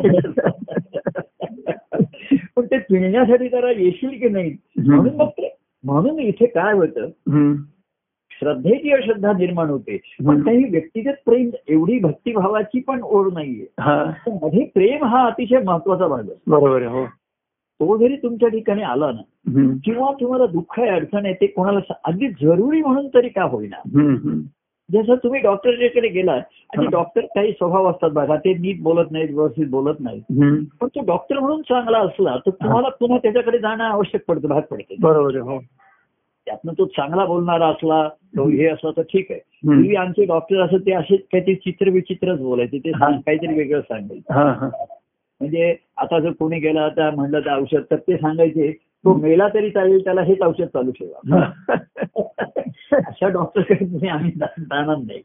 [2.55, 4.57] पण ते पिळण्यासाठी जरा येशील की नाही?
[4.87, 7.07] म्हणून मग ते म्हणून इथे काय होतं.
[8.31, 9.97] श्रद्धेची अश्रद्धा निर्माण होते.
[10.27, 10.43] पण.
[10.43, 13.65] काही व्यक्तिगत प्रेम एवढी भक्तिभावाची पण ओढ नाहीये.
[14.27, 17.05] मध्ये प्रेम हा अतिशय महत्त्वाचा भाग आहे बरोबर आहे हो.
[17.79, 19.21] तो जरी तुमच्या ठिकाणी आला ना.
[19.85, 23.81] किंवा तुम्हाला दुःख आहे अडचण आहे ते कोणाला अगदी जरुरी म्हणून तरी का होईना.
[24.89, 26.41] जसं तुम्ही डॉक्टरच्याकडे गेलात
[26.77, 26.85] आणि.
[26.87, 30.21] डॉक्टर काही स्वभाव असतात बघा ते नीट बोलत नाहीत व्यवस्थित बोलत नाहीत.
[30.81, 34.95] पण तो डॉक्टर म्हणून चांगला असला तर तुम्हाला पुन्हा त्याच्याकडे जाणं आवश्यक पडतं भाग पडते
[34.99, 35.59] बरोबर हो
[36.47, 38.07] त्यातनं तो चांगला बोलणारा असला
[38.37, 39.39] तो हे असला तर ठीक आहे.
[39.65, 42.91] पूर्वी आमचे डॉक्टर असत ते असे काहीतरी चित्र विचित्रच बोलायचे ते.
[42.91, 44.33] काहीतरी वेगळं सांगायचे
[45.39, 49.69] म्हणजे आता जर कोणी गेला तर म्हणलं तर औषध तर ते सांगायचे तो मेला तरी
[49.69, 51.49] चालेल त्याला हेच औषध चालू ठेवा.
[53.07, 55.21] अशा डॉक्टरकडे तुम्ही आम्ही जा- जाणार नाही.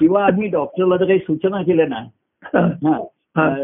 [0.00, 2.04] किंवा आम्ही डॉक्टरला जर काही सूचना केल्या ना.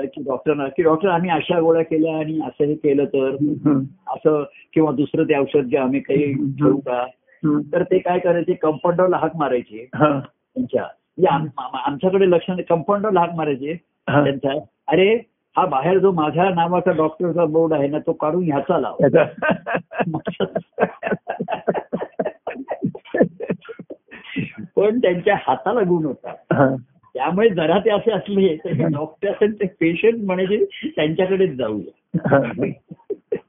[0.04, 3.36] की डॉक्टरना की डॉक्टर आम्ही अशा गोळ्या केल्या आणि असं हे केलं तर.
[4.06, 4.44] असं
[4.74, 7.06] किंवा दुसरं ते औषध घ्या आम्ही काही ठेवू का.
[7.72, 9.88] तर ते काय करायचे कंपाऊंडरला हाक मारायचे.
[10.54, 10.82] त्यांच्या.
[10.82, 13.74] म्हणजे आम- आम- आमच्याकडे लक्ष कंपाऊंडरला हाक मारायचे.
[14.24, 14.52] त्यांच्या.
[14.88, 18.96] अरे हा बाहेर जो माझ्या नावाचा डॉक्टरचा बोर्ड आहे ना तो काढून ह्याचा लाव.
[24.76, 26.34] पण त्यांच्या हाताला गुण होता.
[27.14, 32.24] त्यामुळे जरा ते असे असले तर डॉक्टर ते पेशंट म्हणायचे त्यांच्याकडेच जाऊया.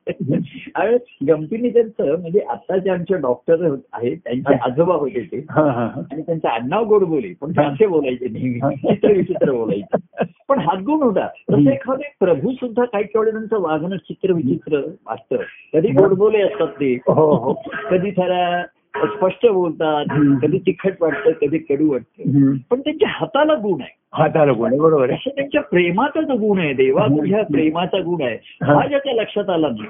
[1.27, 5.45] गमतीने त्यांचं म्हणजे आता जे आमचे डॉक्टर आहेत त्यांचे आजोबा होते ते.
[5.49, 9.97] आणि त्यांचं आडनाव गोड बोली पण ते असे बोलायचे नेहमी चित्र विचित्र बोलायचे.
[10.49, 11.27] पण हातगुण होता.
[11.27, 15.35] तसं एखादे प्रभू सुद्धा काही केवढ्यांचं वागणं चित्र विचित्र वाटतं
[15.73, 16.93] कधी गोडबोले असतात ते.
[16.95, 17.53] हो हो.
[17.91, 18.63] कधी जरा
[19.03, 20.05] स्पष्ट बोलतात.
[20.41, 22.23] कधी तिखट वाटतं कधी कडू वाटतं.
[22.69, 26.73] पण त्यांच्या हाताला गुण आहे हाताला गुण आहे, बरोबर आहे त्यांच्या प्रेमाचा जो गुण आहे
[26.73, 27.05] देवा.
[27.05, 29.87] तुझ्या प्रेमाचा गुण आहे हा ज्याच्या लक्षात आला नाही.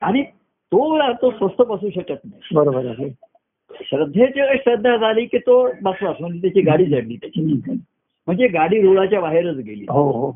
[0.00, 0.22] आणि
[0.72, 3.14] तो तो स्वस्त बसू शकत नाही बरोबर आहे
[3.82, 7.40] श्रद्धेची श्रद्धा झाली की तो बसलाच म्हणजे त्याची गाडी झडली त्याची.
[8.26, 10.30] म्हणजे गाडी रुळाच्या बाहेरच गेली हो हो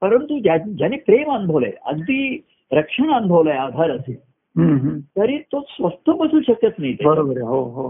[0.00, 4.16] परंतु ज्या- ज्याने प्रेम अनुभवलंय अगदी रक्षण अनुभवलंय आधार असेल.
[4.56, 6.96] तरी तो स्वस्त बसू शकत नाही.
[7.04, 7.88] बरोबर हो हो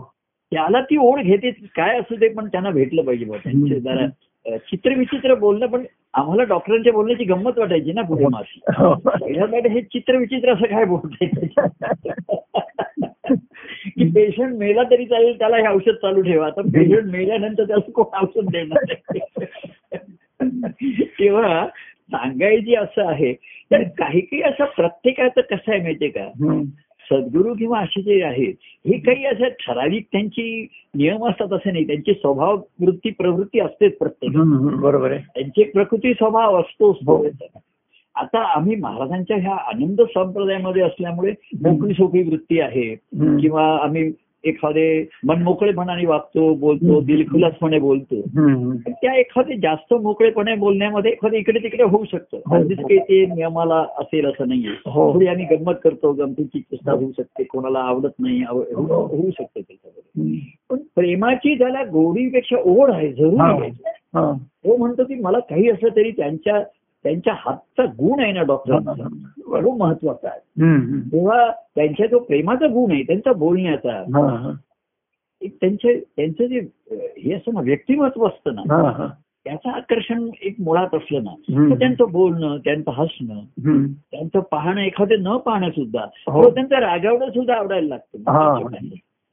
[0.52, 3.38] त्याला ती ओढ घेते काय असू दे पण त्यांना भेटलं पाहिजे बुवा.
[3.44, 4.06] त्यांचे जरा
[4.70, 8.92] चित्रविचित्र बोलणं पण आम्हाला डॉक्टरांच्या बोलण्याची गंमत वाटायची ना पुढे मासी हो.
[9.68, 11.28] हे चित्रविचित्र असं काय बोलताय
[13.86, 18.24] की पेशंट मेला तरी चालेल त्याला हे औषध चालू ठेवा आता पेशंट मेल्यानंतर त्याला कोण
[18.24, 18.94] औषध देणार.
[21.18, 21.66] तेव्हा
[22.10, 23.32] सांगायची असं आहे
[23.70, 26.28] तर काही काही असं प्रत्येकाचं कसं आहे माहितीये का.
[27.10, 28.54] सद्गुरू किंवा असे जे आहेत
[28.86, 34.32] हे काही असं ठराविक त्यांची नियम असतात असं नाही त्यांची स्वभाव वृत्ती प्रवृत्ती असतेच प्रत्येक.
[34.80, 37.26] बरोबर आहे त्यांची प्रकृती स्वभाव असतोच हो.
[38.14, 42.94] आता आम्ही महाराजांच्या ह्या आनंद संप्रदायामध्ये असल्यामुळे मोकळी सोपी वृत्ती आहे.
[43.40, 44.12] किंवा आम्ही
[44.44, 44.86] एखादे
[45.26, 47.00] मनमोकळेपणाने वागतो बोलतो.
[47.00, 48.20] दिलखुलासपणे बोलतो
[48.92, 52.54] त्या एखादे जास्त मोकळेपणे बोलण्यामध्ये एखादं इकडे तिकडे होऊ शकतं हो.
[52.56, 55.12] अगदीच काही ते नियमाला असेल असं नाहीये हो.
[55.14, 59.30] थोडी आम्ही गंमत करतो गमतीची चेष्टा होऊ शकते कोणाला आवडत नाही होऊ हो.
[59.30, 60.38] शकते त्याच्यामध्ये.
[60.70, 63.14] पण प्रेमाची त्याला गोडीपेक्षा ओढ आहे हा.
[63.14, 63.70] जरूर आहे
[64.14, 64.32] हा.
[64.64, 66.62] तो म्हणतो की मला काही असलं तरी त्यांच्या
[67.02, 68.92] त्यांच्या हातचा गुण आहे ना डॉक्टरांचा.
[69.62, 70.40] तो महत्त्वाचा आहे.
[71.10, 74.04] तेव्हा त्यांच्या जो प्रेमाचा गुण आहे त्यांचा बोलण्याचा.
[75.40, 76.60] एक त्यांचे त्यांचं जे
[77.18, 78.62] हे असतं ना व्यक्तिमत्व असतं ना.
[79.44, 81.34] त्याचं आकर्षण एक मुळात असलं ना.
[81.70, 83.38] तर त्यांचं बोलणं त्यांचं हसणं.
[84.10, 86.50] त्यांचं पाहणं एखादं न पाहणं सुद्धा हो.
[86.50, 87.88] त्यांचं रागावणं सुद्धा आवडायला.
[87.88, 88.22] लागतं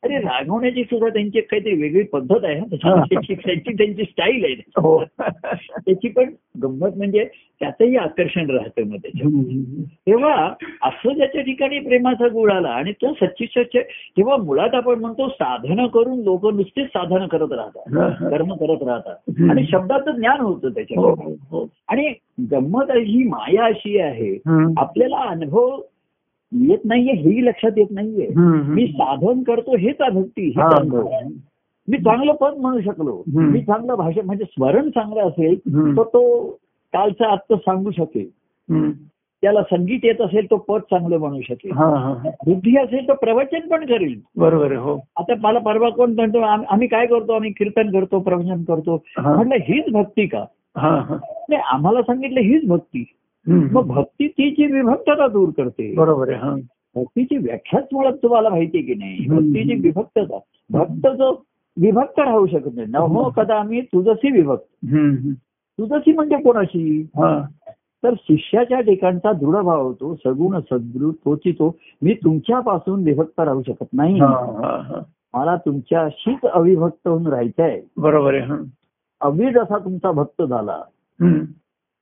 [0.04, 3.04] अरे रागवण्याची सुद्धा त्यांची काहीतरी वेगळी पद्धत आहे ना.
[3.04, 3.34] त्याची
[3.74, 5.04] त्यांची स्टाईल आहे हो
[5.78, 6.30] त्याची पण
[6.64, 7.26] गंमत म्हणजे
[7.60, 9.82] त्याचंही आकर्षण राहतं मग त्याच्यात हम्म.
[9.82, 13.78] तेव्हा असं ज्याच्या ठिकाणी प्रेमाचा गुण आला आणि तो सच्ची सच्च
[14.18, 17.90] तेव्हा मुळात आपण म्हणतो साधनं करून लोक नुसतेच साधनं करत राहतात.
[18.32, 19.50] कर्म करत राहतात.
[19.52, 21.68] आणि शब्दाचं ज्ञान होतं त्याच्यामध्ये हो, हो.
[21.88, 22.14] आणि
[22.52, 24.34] गंमत ही माया अशी आहे.
[24.78, 25.82] आपल्याला अनुभव
[26.52, 28.28] येत नाहीये हेही लक्षात येत नाहीये.
[28.74, 31.20] मी साधन करतो हेच भक्ती हेच हा.
[31.88, 33.24] मी चांगलं पद म्हणू शकलो.
[33.42, 35.56] मी चांगलं भाषा म्हणजे स्मरण चांगलं असेल.
[35.98, 36.48] तर तो
[36.94, 38.28] कालचा आजचं सांगू शकेल.
[39.42, 41.72] त्याला संगीत येत असेल तो पद चांगलं म्हणू शकेल.
[42.46, 46.88] बुद्धी असेल तर प्रवचन पण करेल बरोबर हो आता मला परवा कोण म्हणतो आम- आम्ही
[46.88, 49.04] काय करतो आम्ही कीर्तन करतो प्रवचन करतो.
[49.36, 50.46] म्हटलं हीच भक्ती का.
[51.50, 53.04] नाही आम्हाला सांगितलं हीच भक्ती.
[53.47, 55.95] मग भक्ती ती जी विभक्तता दूर करते.
[55.95, 56.56] बरोबर आहे हा.
[56.95, 59.25] भक्तीची व्याख्याच मुळात तुम्हाला माहिती की नाही.
[59.28, 60.39] भक्तीची विभक्तता.
[60.69, 61.43] भक्त जो
[61.82, 62.88] विभक्त राहू शकत नाही.
[62.88, 64.86] नव कदा आम्ही तुझशी विभक्त.
[65.80, 67.02] तुझशी म्हणजे कोणाशी?
[67.02, 67.45] हा.
[68.04, 73.86] तर शिष्याच्या ठिकाणचा दृढ भाव होतो सगुण सद्गुरू तोची तो मी तुमच्यापासून विभक्त राहू शकत
[73.93, 74.19] नाही.
[74.19, 75.02] हा, हा, हा.
[75.34, 77.82] मला तुमच्याशीच अविभक्त होऊन राहायचंय.
[77.97, 78.58] बरोबर आहे हा.
[79.21, 80.82] अवि जसा तुमचा भक्त झाला.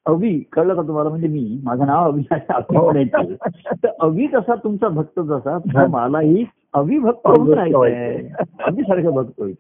[0.08, 1.10] अवि कळलं का तुम्हाला?
[1.10, 1.62] म्हणजे मी.
[1.64, 3.36] माझं नाव अवि आहे.
[3.84, 9.52] तर अवि जसा तुमचा भक्त जसा मलाही अविभक्त अगदी सारखं बघतोय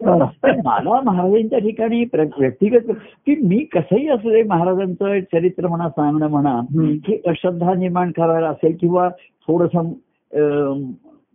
[0.65, 2.91] मला महाराजांच्या ठिकाणी व्यक्तिगत
[3.25, 6.61] की मी कसंही असू दे महाराजांचं चरित्र म्हणा सांगणं म्हणा.
[7.05, 9.09] की अश्रद्धा निर्माण करायला असेल किंवा
[9.47, 9.77] थोडस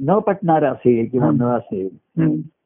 [0.00, 1.88] न पटणार असेल किंवा न असेल.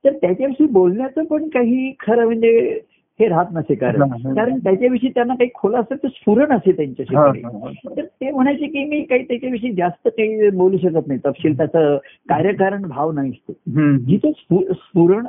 [0.04, 2.80] तर त्याच्याविषयी बोलण्याचं पण काही खरं म्हणजे
[3.20, 4.02] हे राहत नसे कारण.
[4.34, 7.70] कारण त्याच्याविषयी त्यांना काही खोला असेल तर स्फुरण असे त्यांच्या ठिकाणी हा.
[7.96, 11.20] तर ते म्हणायचे की मी काही त्याच्याविषयी जास्त काही बोलू शकत नाही.
[11.26, 11.96] तपशील त्याचं
[12.28, 13.30] कार्यकारण भाव नाही.
[13.30, 13.52] असतो.
[13.96, 15.26] जिथे स्फु- स्फुरण.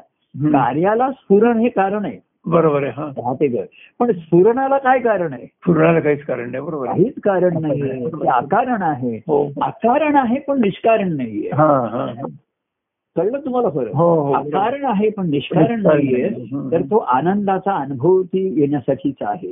[0.52, 2.19] कार्याला स्फुरण हे कारण आहे.
[2.45, 3.63] बरोबर आहे राहते घर
[4.00, 5.47] पण स्फुरणाला काय कारण आहे?
[5.65, 7.82] फुरणाला काहीच कारण नाही बरोबर काहीच कारण नाही
[8.28, 9.17] अकारण आहे.
[9.17, 9.52] हो.
[9.62, 11.50] अकारण आहे पण निष्कारण नाहीये.
[13.17, 16.43] कळलं तुम्हाला फरक हो हो अकारण आहे पण निष्कारण नाहीये नाही.
[16.43, 16.71] हं.
[16.71, 19.49] तर तो आनंदाचा अनुभूती येण्यासाठीच आहे.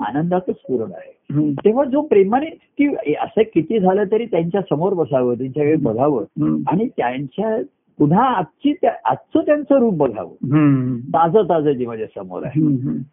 [0.00, 1.14] आनंदाचं स्फुरण आहे.
[1.52, 6.24] तेव्हा जो प्रेमाने की असं किती झालं तरी त्यांच्यासमोर बसावं त्यांच्याकडे बघावं.
[6.68, 7.62] आणि त्यांच्या
[7.98, 10.28] पुन्हा आजची आजचं त्यांचं रूप बघावं.
[10.98, 12.60] ताजं ताजं जे माझ्यासमोर आहे.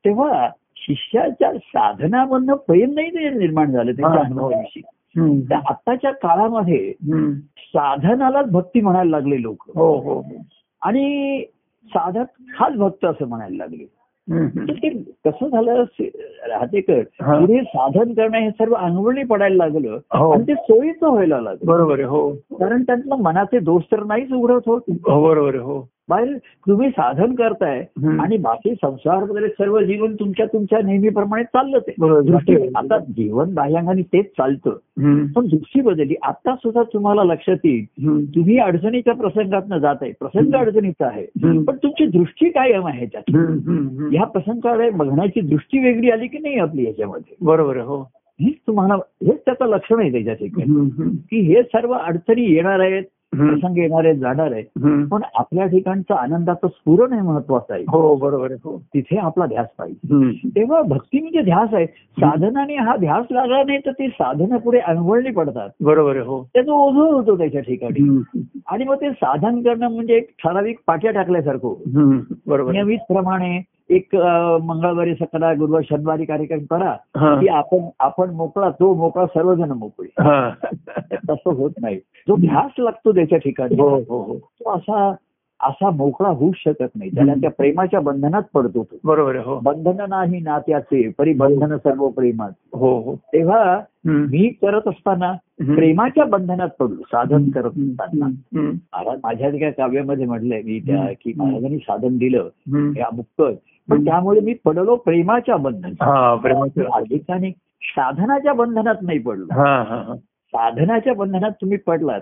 [0.06, 4.26] तेव्हा शिष्याच्या साधनामधनं प्रेम नाही ते निर्माण झालं त्यांच्या हा.
[4.26, 4.82] अनुभवाविषयी
[5.15, 5.39] हम्म.
[5.39, 6.91] त्या आत्ताच्या काळामध्ये.
[7.58, 10.21] साधनालाच भक्ती म्हणायला लागले लोक हो हो
[10.82, 11.43] आणि
[11.91, 12.25] साधक
[12.60, 13.84] हाच भक्त असं म्हणायला लागले
[14.28, 14.65] हम्म.
[14.67, 14.89] तर ते
[15.25, 15.84] कसं झालं
[16.49, 17.38] राहतेकर हा.
[17.39, 20.32] पुढे साधन करणं हे सर्व अंगवळणी पडायला लागलं हो.
[20.32, 24.82] आणि ते सोयीचं व्हायला लागलं बरोबर हो कारण त्यांना मनाचे दोष तर नाहीच उघडत होत
[25.08, 26.38] हो बरोबर हो बाहेर
[26.68, 27.80] तुम्ही साधन करताय.
[28.20, 33.54] आणि बाकी संसार वगैरे सर्व जीवन तुमच्या तुमच्या नेहमीप्रमाणे चाललंच आहे बरोबर दृष्टी आता जीवन
[33.54, 34.70] बाह्यांगाने तेच चालतं.
[35.36, 37.86] पण दृष्टी बदलली आता सुद्धा तुम्हाला लक्षात येईल.
[38.36, 40.54] तुम्ही अडचणीच्या प्रसंगात जात आहे प्रसंग.
[40.56, 41.26] अडचणीचा आहे.
[41.63, 43.36] पण तुमची दृष्टी कायम आहे त्यात.
[44.12, 48.02] ह्या प्रसंगाकडे बघण्याची दृष्टी वेगळी आली की नाही आपली याच्यामध्ये बरोबर हो
[48.41, 50.74] हेच तुम्हाला हेच त्याचं लक्षण आहे त्याच्या ठिकाणी.
[51.30, 53.04] की हे सर्व अडचणी येणार आहेत.
[53.38, 54.62] प्रसंग येणार आहे जाणार आहे.
[55.06, 59.67] पण आपल्या ठिकाणचं आनंदाचं स्फुरण हे महत्वाचं आहे हो बरोबर आहे हो तिथे आपला ध्यास
[59.78, 60.50] पाहिजे.
[60.50, 61.86] तेव्हा भक्ती म्हणजे ध्यास आहे
[62.17, 66.71] साधनाने हा ध्यास लागला नाही तर ती साधनं पुढे अनवळणी पडतात बरोबर आहे हो त्याचं
[66.71, 68.10] ओझं होतो त्याच्या ठिकाणी.
[68.67, 72.19] आणि मग ते साधन करणं म्हणजे एक ठराविक पाट्या टाकल्यासारखं.
[72.48, 72.71] बरोबर.
[72.71, 74.15] नियमित प्रमाणे एक
[74.63, 77.41] मंगळवारी सकाळ गुरुवार शनिवारी कार्यक्रम करा हा.
[77.41, 80.08] की आपण आपण मोकळा तो मोकळा सर्वजण मोकळे.
[80.24, 80.50] हा.
[81.30, 81.98] तसं होत नाही.
[81.98, 83.89] जो ध्यास लागतो त्याच्या ठिकाणी हो.
[83.89, 84.38] हो हो.
[84.38, 85.15] तो असा
[85.60, 87.10] असा मोकळा होऊच शकत नाही.
[87.10, 88.95] त्याला त्या प्रेमाच्या बंधनात पडतो तो.
[89.04, 89.60] बरोबर हो.
[89.63, 93.15] बंधन नाही नात्याचे परिबंधन सर्व प्रेमात हो हो.
[93.15, 93.80] तेव्हा.
[94.06, 95.34] मी करत असताना.
[95.62, 98.26] प्रेमाच्या बंधनात पडलो साधन करत असताना.
[98.60, 102.50] महाराज माझ्या एका काव्यामध्ये म्हटलंय मी त्या की महाराजांनी साधन दिलं.
[102.67, 103.54] हे अमुक पण
[103.91, 105.91] त्यामुळे मी पडलो प्रेमाच्या बंधनात.
[105.91, 109.45] हा प्रेमाचं अधिकाने साधनाच्या बंधनात नाही पडलो.
[109.52, 110.15] हा हा हा.
[110.45, 112.21] साधनाच्या बंधनात तुम्ही पडलात.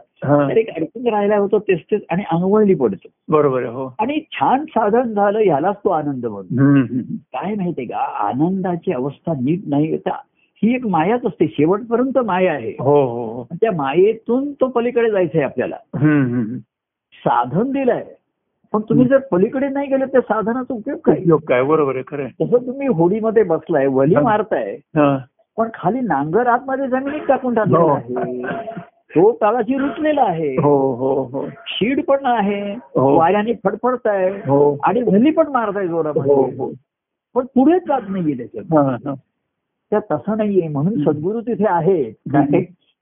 [0.49, 3.07] तर एक अडकून राहिला होतो तेच तेच आणि अंगवळणी पडतो.
[3.29, 3.95] बरोबर आहे हो.
[3.99, 6.55] आणि छान साधन झालं ह्यालाच तो आनंद म्हणतो.
[7.13, 7.97] काय माहितीये का?
[7.97, 9.97] आनंदाची अवस्था नीट नाही.
[10.63, 11.47] ही एक मायाच असते.
[11.47, 12.71] शेवटपर्यंत माया आहे.
[12.79, 13.47] हो हो हो.
[13.53, 15.75] त्या मायेतून तो पलीकडे जायचंय आपल्याला.
[15.95, 16.33] हम्म.
[16.33, 16.57] हम्म.
[17.13, 18.03] साधन दिलंय.
[18.73, 21.17] पण तुम्ही जर पलीकडे नाही गेले त्या साधनाचा उपयोग काय?
[21.19, 21.63] उपयोग काय?
[21.63, 22.45] बरोबर आहे खरं आहे.
[22.45, 24.15] तसं तुम्ही होडीमध्ये बसलाय वली.
[24.15, 25.17] मारताय हा.
[25.57, 27.89] पण खाली नांगर आतमध्ये जमिनीत टाकून टाकलेला हो.
[27.89, 28.41] आहे.
[29.15, 30.55] तो तळाशी रुचलेला आहे.
[30.55, 31.45] हो हो हो.
[31.67, 32.73] शीड पण आहे.
[32.73, 33.17] हो.
[33.17, 34.29] वाऱ्याने फडफडताय.
[34.47, 34.77] हो.
[34.83, 36.33] आणि वली पण मारताय जोरामध्ये.
[36.33, 36.71] हो
[37.35, 39.15] पण पुढेच जात नाहीये त्याच्यात.
[39.91, 40.67] त्या तसं नाहीये.
[40.67, 41.03] म्हणून.
[41.03, 42.03] सद्गुरू तिथे आहे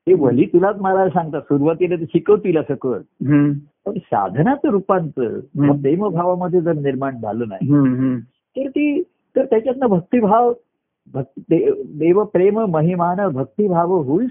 [0.07, 2.97] ते वली तुलाच मारायला सांगतात सुरुवातीला ते शिकवतील असं कर.
[3.85, 5.39] पण साधनाचं रूपांतर.
[5.81, 7.67] प्रेमभावामध्ये जर निर्माण झालं नाही.
[8.57, 9.01] तर ती
[9.35, 10.53] तर त्याच्यातनं भक्तिभाव
[11.39, 14.27] देव प्रेम महिमान भक्तिभाव होईल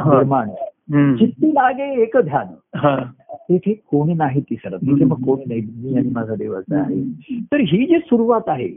[0.00, 0.14] हा.
[0.14, 0.48] निर्माण.
[1.16, 2.46] चित्ती लागे एक ध्यान.
[3.32, 7.02] तिथे कोणी नाही तिसरं तिथे मग कोणी नाही मी आणि माझा देवाचा आहे
[7.52, 8.68] तर ही जी सुरुवात आहे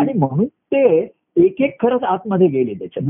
[0.00, 3.06] आणि म्हणून ते एक एक खरंच आतमध्ये गेले त्याच्यात.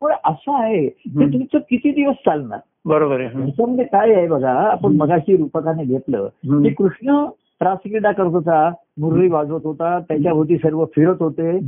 [0.00, 1.32] पण असं आहे ते हम्म.
[1.32, 6.28] तुमचं किती दिवस चालणार बरोबर आहे काय आहे बघा आपण मगाशी रूपकाने घेतलं.
[6.62, 7.24] की कृष्ण
[7.60, 11.58] रासक्रीडा करत होता मुरळी वाजवत होता त्याच्या भोवती सर्व फिरत होते.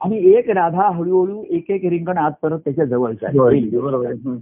[0.00, 3.26] आणि एक राधा हळूहळू एक एक रिंगण आत परत त्याच्या जवळचा
[3.80, 4.36] बरोबर आहे हम्म.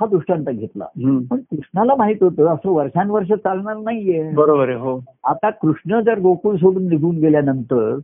[0.00, 0.84] हा दृष्टांत घेतला.
[1.30, 6.56] पण कृष्णाला माहीत होतं असं वर्षानुवर्ष चालणार नाहीये बरोबर आहे हो आता कृष्ण जर गोकुळ
[6.56, 7.98] सोडून निघून गेल्यानंतर.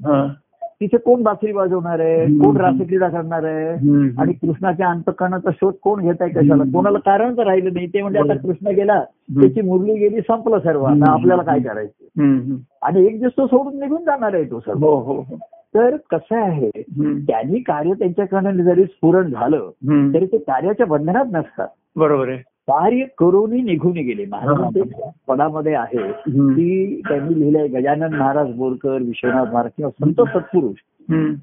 [0.81, 2.27] तिथे कोण बासरी वाजवणार आहे.
[2.39, 3.69] कोण रासक्रीडा करणार आहे.
[4.19, 6.63] आणि कृष्णाच्या अंतकरणाचा शोध कोण घेत आहे कशाला.
[6.73, 8.35] कोणाला कारणच राहिलं नाही ते म्हणजे आता.
[8.35, 9.03] कृष्ण गेला
[9.41, 10.85] त्याची मुरली गेली संपलं सर्व.
[10.85, 12.55] आता आपल्याला काय करायचं.
[12.83, 15.37] आणि एक दिवस तो सोडून निघून जाणार आहे तो सर्व हो हो हो
[15.75, 16.71] तर कसं आहे.
[17.27, 19.71] त्यांनी कार्य त्यांच्याकडनं जरी स्फुरण झालं.
[20.15, 22.39] तरी ते कार्याच्या बंधनात नसतात बरोबर आहे
[22.71, 24.25] कार्य करूनही निघून गेले.
[24.27, 24.81] महाराज ते
[25.29, 26.13] पदामध्ये आहे.
[26.29, 30.77] की त्यांनी लिहिलंय गजानन महाराज बोरकर विश्वनाथ महाराज किंवा संत सत्पुरुष.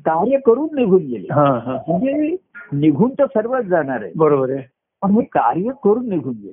[0.06, 1.28] कार्य करून निघून गेले.
[1.32, 2.36] म्हणजे
[2.74, 4.12] निघून तर सर्वच जाणार आहे.
[4.16, 4.77] बरोबर आहे.
[5.02, 6.52] पण हे कार्य करून निघून गेले.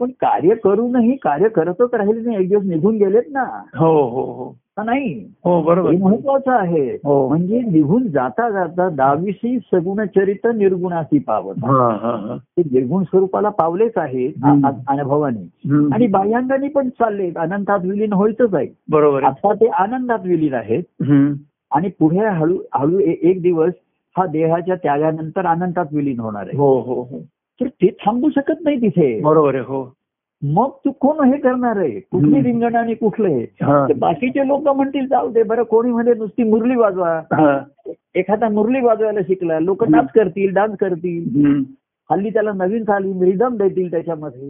[0.00, 2.36] पण कार्य करूनही कार्य करतच राहिले नाही.
[2.36, 3.62] एक दिवस निघून गेलेत ना.
[3.76, 4.56] हो हो हो.
[4.84, 5.24] नाही?
[5.44, 5.90] हो बरोबर.
[5.90, 6.90] हे महत्वाचं आहे.
[7.04, 7.28] हो.
[7.28, 12.36] म्हणजे निघून जाता जाता दाविशी सगुण चरित्र निर्गुणाशी पावत हा हा हा.
[12.36, 14.66] ते निर्गुण स्वरूपाला पावलेच आहेत हम्म.
[14.66, 15.48] आ- आ- अनुभवाने.
[15.94, 19.26] आणि बाह्यांगाने पण चाललेत अनंतात विलीन व्हायचंच आहे बरोबर आहे.
[19.26, 20.82] आता ते आनंदात विलीन आहेत.
[21.74, 23.72] आणि पुढे हळू हळू एक दिवस
[24.16, 26.56] हा देहाच्या त्यागानंतर अनंतात विलीन होणार आहे.
[26.56, 27.18] हो हो हो.
[27.60, 29.20] तर ते थांबू शकत नाही तिथे.
[29.20, 29.96] बरोबर आहे हो.
[30.42, 32.00] मग तू कोण हे करणार आहे?
[32.00, 32.42] कुठली.
[32.42, 33.46] रिंगण आणि कुठले
[33.96, 37.20] बाकीचे लोक म्हणतील जाऊ दे बरं कोणी म्हणजे नुसती मुरली वाजवा.
[38.14, 41.62] एखादा मुरली वाजवायला शिकला लोक नाच करतील डान्स करतील.
[42.10, 44.48] हल्ली त्याला नवीन चाली रिदम देतील त्याच्यामध्ये.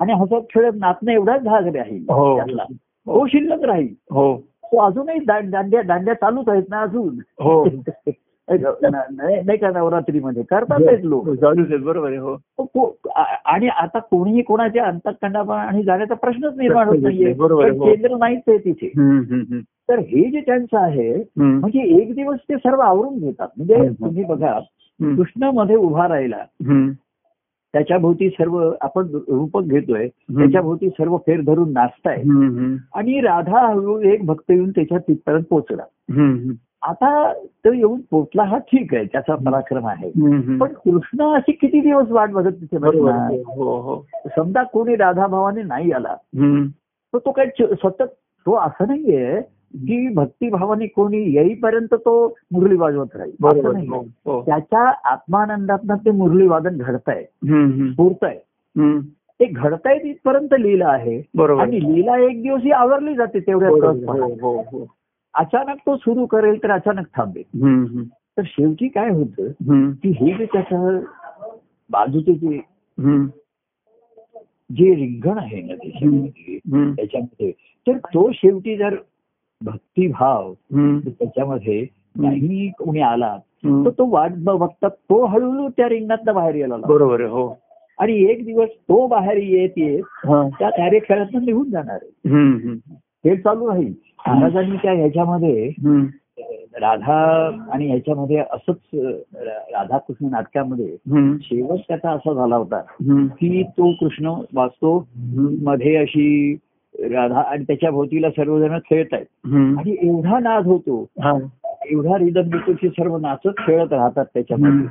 [0.00, 2.36] आणि हसत खेळत नाचणं एवढाच भाग राहील हो.
[2.36, 2.64] त्यातला.
[3.28, 3.94] शिल्लक राहील.
[4.10, 4.36] हो.
[4.38, 7.14] तो अजूनही दांड्या दांड्या चालूच आहेत ना अजून.
[7.18, 7.64] हो.
[8.50, 12.36] नाही नाही का नवरात्रीमध्ये करतात आहेत लोक आहेत बरोबर आहे हो
[13.44, 17.84] आणि आता कोणीही कोणाच्या अंतकंडा आणि जाण्याचा प्रश्नच निर्माण होत नाहीये हो.
[17.84, 18.88] केंद्र नाहीच आहे तिथे.
[19.88, 21.24] तर हे जे त्यांचं आहे.
[21.36, 23.74] म्हणजे एक दिवस ते सर्व आवरून घेतात म्हणजे.
[24.00, 24.58] तुम्ही बघा.
[25.16, 26.36] कृष्णामध्ये उभा राहिला.
[27.72, 32.22] त्याच्या भोवती सर्व आपण रूपक घेतोय त्याच्या भोवती सर्व फेर धरून नाचताय.
[32.94, 35.82] आणि राधा हळूहळू एक भक्त येऊन त्याच्या तिथपर्यंत पोहोचला.
[36.82, 40.08] आता तो येऊन पोहोचला हा ठीक आहे त्याचा पराक्रम आहे.
[40.58, 42.76] पण कृष्ण अशी किती दिवस वाट बघत तिथे.
[43.46, 44.06] हो हो
[44.36, 46.14] समजा कोणी राधाभावाने नाही आला.
[47.12, 48.02] तर तो काय च- सतत
[48.46, 49.40] तो असं नाहीये
[49.74, 53.88] की भक्तिभावाने कोणी येईपर्यंत तो मुरली वाजवत राहील असं बरोबर नाही.
[54.26, 57.24] हो त्याच्या आत्मानंदातनं ते मुरली वादन घडतंय.
[57.92, 58.38] स्फूर्त आहे.
[59.40, 61.22] ते घडतायत इथपर्यंत लीला आहे
[61.60, 63.70] आणि लीला एक दिवस ही आवरली जाते तेवढ्या.
[65.38, 67.42] अचानक तो सुरू करेल तर अचानक थांबेल.
[68.36, 69.48] तर शेवटी काय होतं
[69.92, 71.00] की हे जे त्याचं
[71.90, 72.58] बाजूचे जे
[74.72, 75.74] जे रिंगण आहे ना
[76.94, 77.50] त्याच्यामध्ये
[77.86, 78.96] तर तो शेवटी जर
[79.60, 80.52] भक्तिभाव
[81.08, 83.36] त्याच्यामध्ये नाही कोणी आला.
[83.84, 86.94] तर तो वाट बघता तो हळूहळू त्या रिंगणात बाहेर यायला लागला.
[86.94, 87.48] बरोबर हो.
[87.98, 90.02] आणि एक दिवस तो बाहेर येत येत.
[90.58, 92.28] त्या कार्यखेळातून निघून जाणार आहे.
[93.24, 93.92] हे चालू राहील.
[94.28, 95.68] महाराजांनी त्या ह्याच्यामध्ये
[96.80, 97.18] राधा
[97.72, 98.76] आणि ह्याच्यामध्ये असंच
[99.44, 100.96] राधाकृष्ण नाटकामध्ये
[101.42, 102.80] शेवट त्याचा असा झाला होता
[103.40, 105.08] की तो कृष्ण वाचतो
[105.62, 106.56] मध्ये अशी
[106.98, 109.26] राधा आणि त्याच्या भोवतीला सर्वजण खेळत आहेत.
[109.78, 111.32] आणि एवढा नाद होतो हा.
[111.90, 114.86] एवढा रिदम येतो की सर्व नाचत खेळत राहतात त्याच्यामध्ये.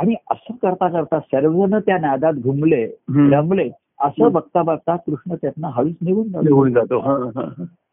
[0.00, 2.84] आणि असं करता करता सर्वजण त्या नादात घुमले.
[3.30, 3.68] रमले
[4.00, 6.44] असं बघता बघता कृष्ण त्यातनं हळूच निघून जातो.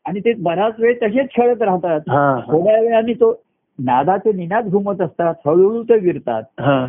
[0.06, 2.00] आणि ते बराच वेळ तसेच खेळत राहतात.
[2.52, 3.44] थोड्या वेळाने तो
[3.80, 6.44] नादाचे निनाद घुमत असतात हळूहळू ते विरतात.
[6.60, 6.86] हा,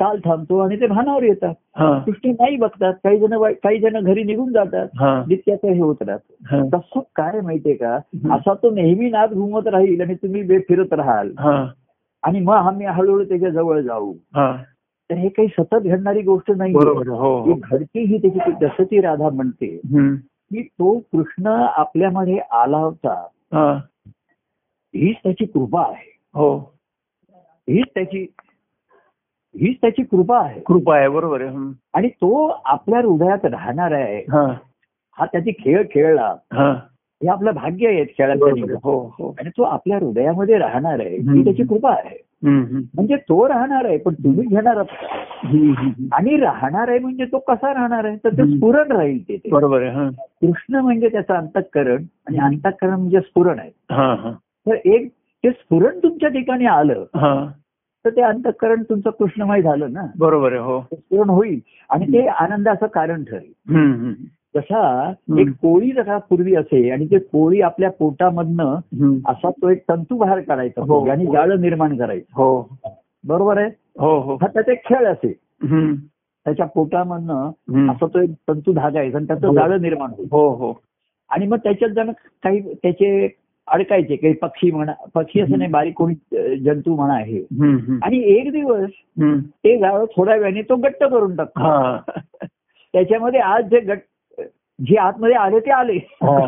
[0.00, 1.54] ताल थांबतो आणि ते भानावर येतात.
[2.06, 4.88] कृष्ण नाही बघतात काही जण काही जण घरी निघून जातात.
[4.98, 6.18] हा, नित्याचं हे होत राहत.
[6.74, 7.98] तसं काय माहितीये का?
[8.30, 11.32] असा तो नेहमी नाद घुमत राहील आणि तुम्ही बे फिरत राहाल.
[11.38, 11.66] हा,
[12.22, 14.12] आणि मग आम्ही हळूहळू त्याच्याजवळ जाऊ.
[14.34, 14.56] हा.
[15.10, 17.60] तर हे काही सतत घडणारी गोष्ट नाही हो ही.
[17.70, 19.80] घडती ही त्याची जसं ती राधा म्हणते.
[20.46, 23.26] की तो कृष्ण आपल्यामध्ये आला होता.
[23.52, 23.80] हा,
[24.94, 26.18] हीच त्याची कृपा आहे.
[26.34, 26.76] हो.
[27.68, 28.26] हीच त्याची
[29.54, 30.60] हीच त्याची कृपा आहे.
[30.60, 31.56] कृपा आहे बरोबर आहे.
[31.94, 34.20] आणि तो आपल्या हृदयात राहणार आहे.
[34.20, 34.52] हा,
[35.18, 36.34] हा त्याची खेळ खेळला.
[37.22, 37.32] हा.
[37.32, 38.74] आपलं भाग्य आहे खेळाचं.
[38.84, 41.16] हो हो आणि तो आपल्या हृदयामध्ये राहणार आहे.
[41.16, 42.16] ही त्याची कृपा आहे.
[42.42, 44.78] म्हणजे तो राहणार आहे पण तुम्ही घेणार.
[46.12, 48.56] आणि राहणार आहे म्हणजे तो कसा राहणार आहे तर ते.
[48.56, 50.08] स्फुरण राहील तिथे बरोबर आहे हा.
[50.40, 54.32] कृष्ण म्हणजे त्याचं अंतःकरण आणि अंतःकरण म्हणजे स्फुरण आहे हा, हा.
[54.66, 55.08] तर एक
[55.44, 57.04] ते स्फुरण तुमच्या ठिकाणी आलं.
[58.04, 61.58] तर ते अंतःकरण तुमचं कृष्णमय झालं ना बरोबर आहे हो ते स्फुरण होईल
[61.90, 63.52] आणि ते आनंदाचं कारण ठरेल
[64.56, 69.20] जसा एक कोळी जसा पूर्वी असे आणि ते कोळी आपल्या पोटामधनं.
[69.28, 71.04] असा तो एक तंतू बाहेर काढायचा हो.
[71.10, 72.68] आणि जाळं निर्माण करायचं हो
[73.24, 75.32] बरोबर आहे हो हो हा त्याचा खेळ असे.
[76.46, 77.90] त्याच्या पोटामधनं.
[77.90, 79.54] असा तो एक तंतू धागायचा आणि त्याचं हो.
[79.54, 80.72] जाळं निर्माण होईल हो हो
[81.30, 82.10] आणि मग त्याच्यात जण
[82.42, 83.28] काही त्याचे
[83.68, 86.14] अडकायचे काही पक्षी म्हणा पक्षी असं नाही बारीक कोणी
[86.56, 87.38] जंतू म्हणा आहे.
[88.02, 88.90] आणि एक दिवस.
[89.64, 91.96] ते जाळं थोड्या वेळाने तो गट्ट करून टाकतो हा.
[92.94, 93.98] त्याच्यामध्ये आज जे गट
[94.80, 96.46] जे आतमध्ये आले ते आले हा.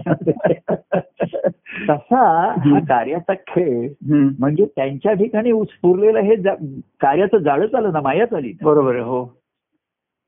[1.88, 3.88] तसा हा कार्याचा खेळ.
[4.38, 6.36] म्हणजे त्यांच्या ठिकाणी उत्स्फुरलेलं हे
[7.00, 8.64] कार्याचं जाळं आलं ना मायाच आली ना.
[8.64, 9.24] बरोबर आहे हो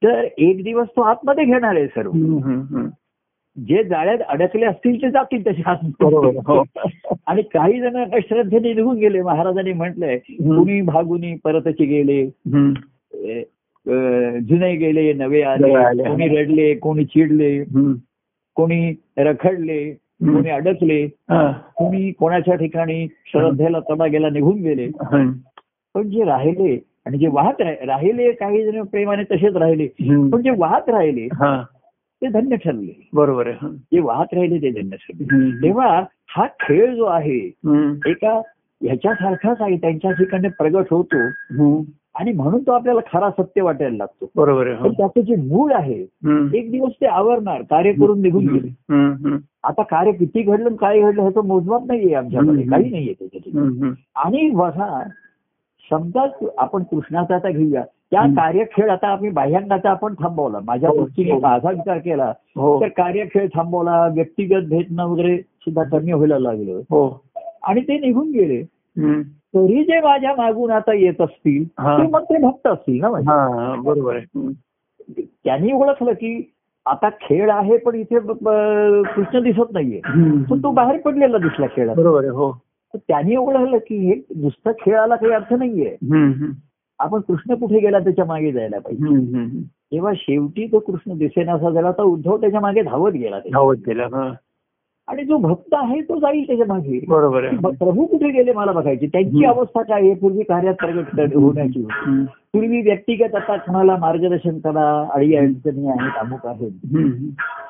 [0.02, 2.10] तर एक दिवस तो आतमध्ये घेणार आहे सर्व.
[3.56, 5.90] जे जाळ्यात अडकले असतील ते जातील आहे,
[6.46, 6.64] हो.
[7.26, 12.24] आणि काही जण श्रद्धेने निघून गेले महाराजांनी म्हटलंय कुणी भागुनी परतची गेले
[14.40, 15.72] जुने गेले नवे आले.
[16.10, 17.64] कोणी रडले कोणी चिडले.
[18.54, 19.92] कोणी रखडले.
[20.32, 21.08] कोणी अडकले.
[21.76, 24.88] कोणी कोणाच्या ठिकाणी श्रद्धेला तडा गेला निघून गेले.
[25.94, 29.86] पण जे राहिले आणि जे वाहत राहि- राहिले काही जण प्रेमाने तसेच राहिले.
[30.30, 31.28] पण जे वाहत राहिले.
[32.22, 33.68] ते धन्य ठरले बरोबर आहे.
[33.92, 35.24] जे वाहत राहिले ते धन्य ठरले.
[35.62, 37.50] तेव्हा हा खेळ जो आहे.
[38.06, 38.40] एका
[38.82, 41.16] ह्याच्यासारखाच आहे त्यांच्या ठिकाणी प्रगट होतो.
[42.20, 44.92] आणि म्हणून तो आपल्याला खरा सत्य वाटायला लागतो बरोबर पण हो.
[44.92, 46.00] त्याचं जे मूळ आहे.
[46.58, 49.36] एक दिवस ते आवरणार कार्य करून निघून गेले.
[49.64, 52.62] आता कार्य किती घडलं काय घडलं ह्याचं मोजमाप नाहीये आमच्याकडे.
[52.62, 53.92] काही नाहीये त्याच्या ठिकाणी हम्म.
[54.16, 55.02] आणि बघा
[55.90, 56.26] समजा
[56.58, 58.22] आपण कृष्णाचा आता घेऊया त्या.
[58.36, 61.38] कार्यखेळ आता आम्ही बाह्यांगाचा आपण थांबवला माझ्या हो, दृष्टीने हो.
[61.40, 62.32] माझा विचार केला
[62.80, 66.80] तर कार्यखेळ थांबवला व्यक्तिगत भेटणं वगैरे सुद्धा कमी व्हायला लागलं
[67.62, 68.62] आणि ते निघून गेले.
[69.54, 71.64] तरी जे माझ्या मागून आता येत असतील.
[71.64, 73.08] ते मग ते भक्त असतील ना.
[73.26, 74.52] हा बरोबर आहे.
[75.44, 76.52] त्यांनी ओळखलं की
[76.86, 80.00] आता खेळ आहे पण इथे कृष्ण दिसत नाहीये.
[80.50, 82.52] पण तो बाहेर पडलेला दिसला खेळात बरोबर हो
[82.94, 85.96] तर त्यांनी ओळखलं की हे नुसतं खेळाला काही अर्थ नाहीये.
[86.98, 89.60] आपण कृष्ण कुठे गेला त्याच्यामागे जायला पाहिजे.
[89.92, 93.38] तेव्हा शेवटी तो कृष्ण दिसेनासा झाला तर उद्धव त्याच्यामागे धावत गेला.
[93.52, 94.32] धावत गेला
[95.10, 96.98] आणि जो भक्त आहे तो जाईल त्याच्यामागे.
[97.08, 99.06] बरोबर प्रभू कुठे गेले मला बघायचे?
[99.06, 99.44] त्यांची.
[99.44, 100.14] अवस्था काय आहे?
[100.14, 101.82] पूर्वी कार्यात प्रगट होण्याची.
[102.52, 106.70] पूर्वी व्यक्तिगत आता कोणाला मार्गदर्शन करा अडी अडचणी आहेत अमुक आहेत.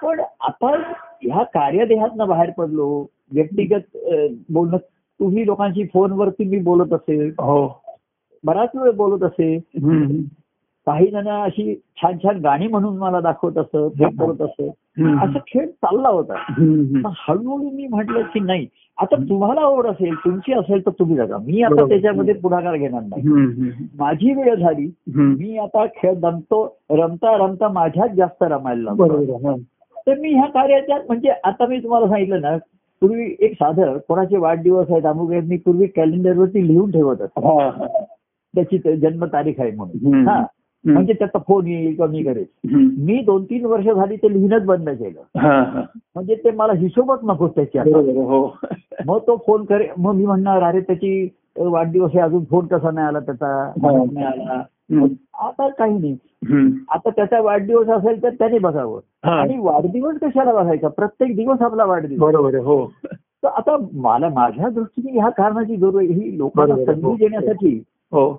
[0.04, 0.76] पण आता
[1.22, 3.96] ह्या कार्यदेहातनं बाहेर पडलो व्यक्तिगत
[4.50, 4.76] बोलणं
[5.20, 7.30] तुम्ही लोकांशी फोनवरती मी बोलत असेल.
[7.30, 7.82] हो.
[8.44, 10.20] बराच वेळ बोलत असे हम्म.
[10.86, 14.70] काही जण अशी छान छान गाणी म्हणून मला दाखवत असत हे करत असत.
[15.22, 16.34] असं खेळ चालला होता
[17.18, 18.66] हळूहळू मी म्हटलं की नाही
[18.98, 21.74] आता तुम्हाला आवड असेल तुमची असेल तर तुम्ही जगा मी आता.
[21.88, 23.28] त्याच्यामध्ये पुढाकार घेणार नाही.
[23.98, 24.90] माझी वेळ झाली.
[25.16, 28.90] मी आता खेळ रमतो रमता रमता माझ्यात जास्त रमायला
[29.46, 29.54] हा.
[30.06, 32.56] तर मी ह्या कार्याच्या म्हणजे आता मी तुम्हाला सांगितलं ना
[33.02, 37.40] पूर्वी एक साधं कोणाचे वाढदिवस आहेत अमुक मी पूर्वी कॅलेंडरवरती लिहून ठेवत असतो.
[38.54, 40.14] त्याची जन्मतारीख आहे म्हणून.
[40.28, 40.44] हा.
[40.84, 42.44] म्हणजे त्याचा फोन येईल किंवा मी करेल.
[42.98, 45.20] मी दोन तीन वर्ष झाली ते लिहिणंच बंद केलं.
[46.14, 47.90] म्हणजे ते मला हिशोबच नको त्याची आता.
[47.90, 48.46] बरोबर हो
[49.06, 51.28] मग तो फोन करे मग मी म्हणणार अरे त्याची
[51.58, 53.52] वाढदिवस आहे अजून फोन कसा नाही आला त्याचा
[53.82, 54.04] हो.
[54.04, 54.62] नाही आला.
[55.40, 56.16] आता काही नाही.
[56.90, 59.00] आता त्याचा वाढदिवस असेल तर त्याने बघावं.
[59.30, 62.84] आणि वाढदिवस कशाला बघायचा प्रत्येक दिवस आपला वाढदिवस बरोबर हो
[63.42, 66.06] तर आता मला माझ्या दृष्टीने ह्या कारणाची गरज आहे.
[66.06, 67.00] ही लोकांना बरोबर, हो.
[67.00, 67.78] संधी देण्यासाठी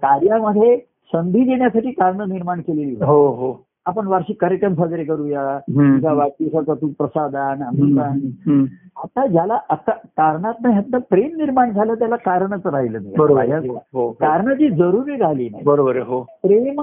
[0.01, 0.75] कार्यामध्ये
[1.11, 2.95] संधी देण्यासाठी कारण निर्माण केलेली.
[3.05, 5.59] हो हो आपण वार्षिक कार्यक्रम साजरे करूया.
[5.59, 7.63] तुझ्या वाढदिवसाचा तू प्रसादान.
[7.63, 8.19] अमुकान.
[8.47, 8.65] हम्म.
[8.95, 13.67] आता ज्याला आता कारणात ह्यातलं प्रेम निर्माण झालं त्याला कारणच राहिलं नाही आहे.
[13.67, 16.81] हो, हो कारणाची जरुरी राहिली नाही बरोबर आहे हो प्रेम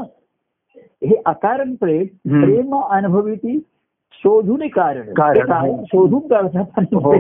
[1.04, 2.04] हे अकारण प्रेम.
[2.44, 3.62] प्रेम अनुभवी ती
[4.12, 5.84] शोधून कारण कारण, कारण हो.
[5.84, 7.12] शोधून काढतात आणि हो.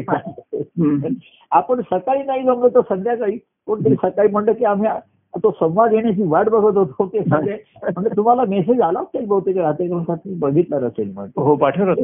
[1.50, 3.36] आपण सकाळी नाही जमलो तर संध्याकाळी
[3.66, 4.88] कोणतरी सकाळी म्हणलं की आम्ही
[5.36, 9.88] तो संवाद येण्याची वाट बघत होतो ते सगळे म्हणजे तुम्हाला मेसेज आला असेल बहुतेक राहते
[10.24, 11.54] बघितला असेल हो.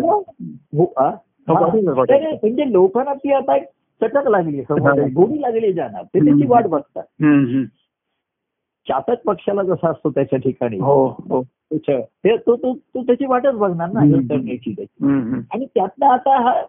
[0.00, 0.18] हो?
[0.76, 1.10] हो, हा.
[1.48, 3.64] म्हणजे लोकांना ती आता एक
[4.00, 4.98] चटक लागली संवाद.
[4.98, 6.46] गोडी लागली जाणार ते त्याची.
[6.46, 7.02] वाट बघतात.
[8.88, 11.42] चातक पक्षाला जसा असतो त्याच्या ठिकाणी हो हो
[11.88, 12.36] ते-
[12.96, 14.00] त्याची वाटच बघणार ना.
[14.00, 15.04] हे करण्याची त्याची.
[15.54, 16.62] आणि त्यातनं आता हा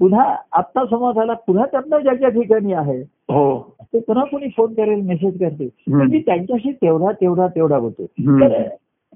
[0.00, 3.76] पुन्हा आत्ता संवाद झाला पुन्हा त्यातनं ज्याच्या ठिकाणी आहे हो.
[3.80, 8.06] ते पुन्हा कोणी फोन करेल मेसेज करते मी त्यांच्याशी तेवढा तेवढा तेवढा होतो.
[8.06, 8.62] तर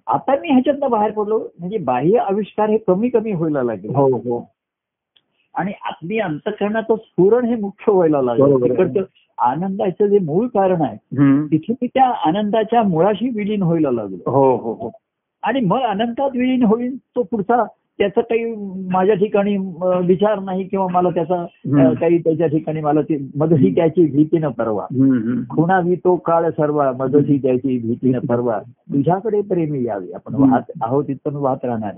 [0.06, 3.88] आता मी ह्याच्यातनं बाहेर पडलो म्हणजे बाह्य आविष्कार हे कमी कमी व्हायला लागले.
[3.88, 4.50] हो हो.
[5.54, 8.56] आणि आपली अंतकरणाचं स्फुरण हे मुख्य व्हायला लागलं.
[8.56, 9.00] तिकडचं
[9.38, 10.96] आनंदाचं जे मूळ कारण आहे.
[11.46, 14.30] तिथे मी त्या आनंदाच्या मुळाशी विलीन व्हायला लागलो.
[14.30, 14.90] हो हो हो.
[15.42, 17.64] आणि मग अनंतात विलीन होईल तो पुढचा
[17.98, 18.44] त्याचा काही
[18.92, 19.56] माझ्या ठिकाणी
[20.06, 21.46] विचार नाही किंवा मला त्याचा.
[21.94, 24.82] काही त्याच्या ठिकाणी मला ती मदती त्याची भीती न परवा.
[24.82, 25.40] हम्म.
[25.50, 30.34] खुणावी तो काळ सर्वा मदती त्याची भीती न परवा तुझ्याकडे प्रेमी यावे आपण.
[30.34, 31.92] वाहत आहोत इथून वाहत राहणार.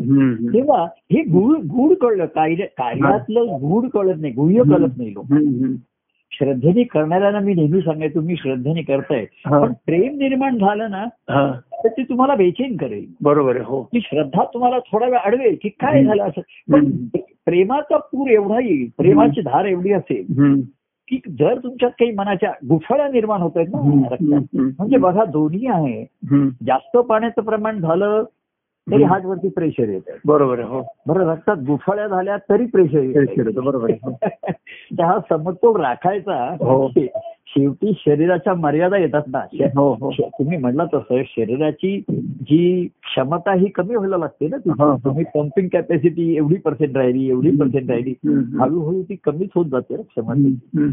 [0.52, 0.82] तेव्हा
[1.12, 5.24] हे गुढ गुढ कळलं कार्य कार्यातलं गुढ कळत नाही गुह्य कळत नाही लोक.
[6.30, 9.24] श्रद्धेने करणाऱ्यांना मी नेहमी सांगाय तुम्ही श्रद्धेने करताय.
[9.50, 11.04] पण प्रेम निर्माण झालं ना.
[11.84, 16.04] तर ते तुम्हाला बेचैन करेल बरोबर हो ती श्रद्धा तुम्हाला थोडा वेळ अडवेल की काय.
[16.04, 16.40] झालं असं
[16.72, 16.90] पण.
[17.46, 20.60] प्रेमाचा पूर एवढा येईल प्रेमाची धार एवढी असेल.
[21.08, 23.68] की जर तुमच्यात काही मनाच्या गुठळ्या निर्माण होत आहेत.
[23.70, 24.38] ना.
[24.54, 26.04] म्हणजे बघा दोन्ही आहे.
[26.66, 28.24] जास्त पाण्याचं प्रमाण झालं
[28.92, 29.02] तरी.
[29.02, 33.90] हार्टवरती प्रेशर येत आहे बरोबर हो बरं रक्तात गुठळ्या झाल्या तरी प्रेशर येत बरोबर.
[34.96, 36.88] त्या हा समतोल राखायचा हो.
[37.46, 39.38] शेवटी शरीराच्या मर्यादा येतात ना
[39.76, 44.96] हो हो तुम्ही म्हणला तसं शरीराची जी क्षमता ही कमी व्हायला लागते ना हा, हा.
[45.04, 48.14] तुम्ही पंपिंग कॅपॅसिटी एवढी पर्सेंट राहिली एवढी पर्सेंट राहिली.
[48.60, 50.86] हळूहळू ती कमीच होत जाते क्षमता.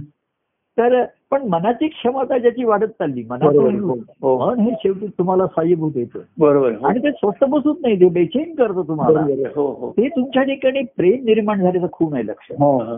[0.78, 3.24] तर पण मनाची क्षमता ज्याची वाढत चालली.
[3.24, 3.80] मनाचं
[4.22, 4.38] हो.
[4.40, 6.72] मन हे शेवटी तुम्हाला साईभूत येतं बरोबर.
[6.72, 6.86] हो.
[6.88, 9.22] आणि ते स्वस्त बसत नाही ते बेचैन करतं तुम्हाला.
[9.56, 12.98] हो हो ते तुमच्या ठिकाणी प्रेम निर्माण झाल्याचं खूप आहे लक्ष हो, हो.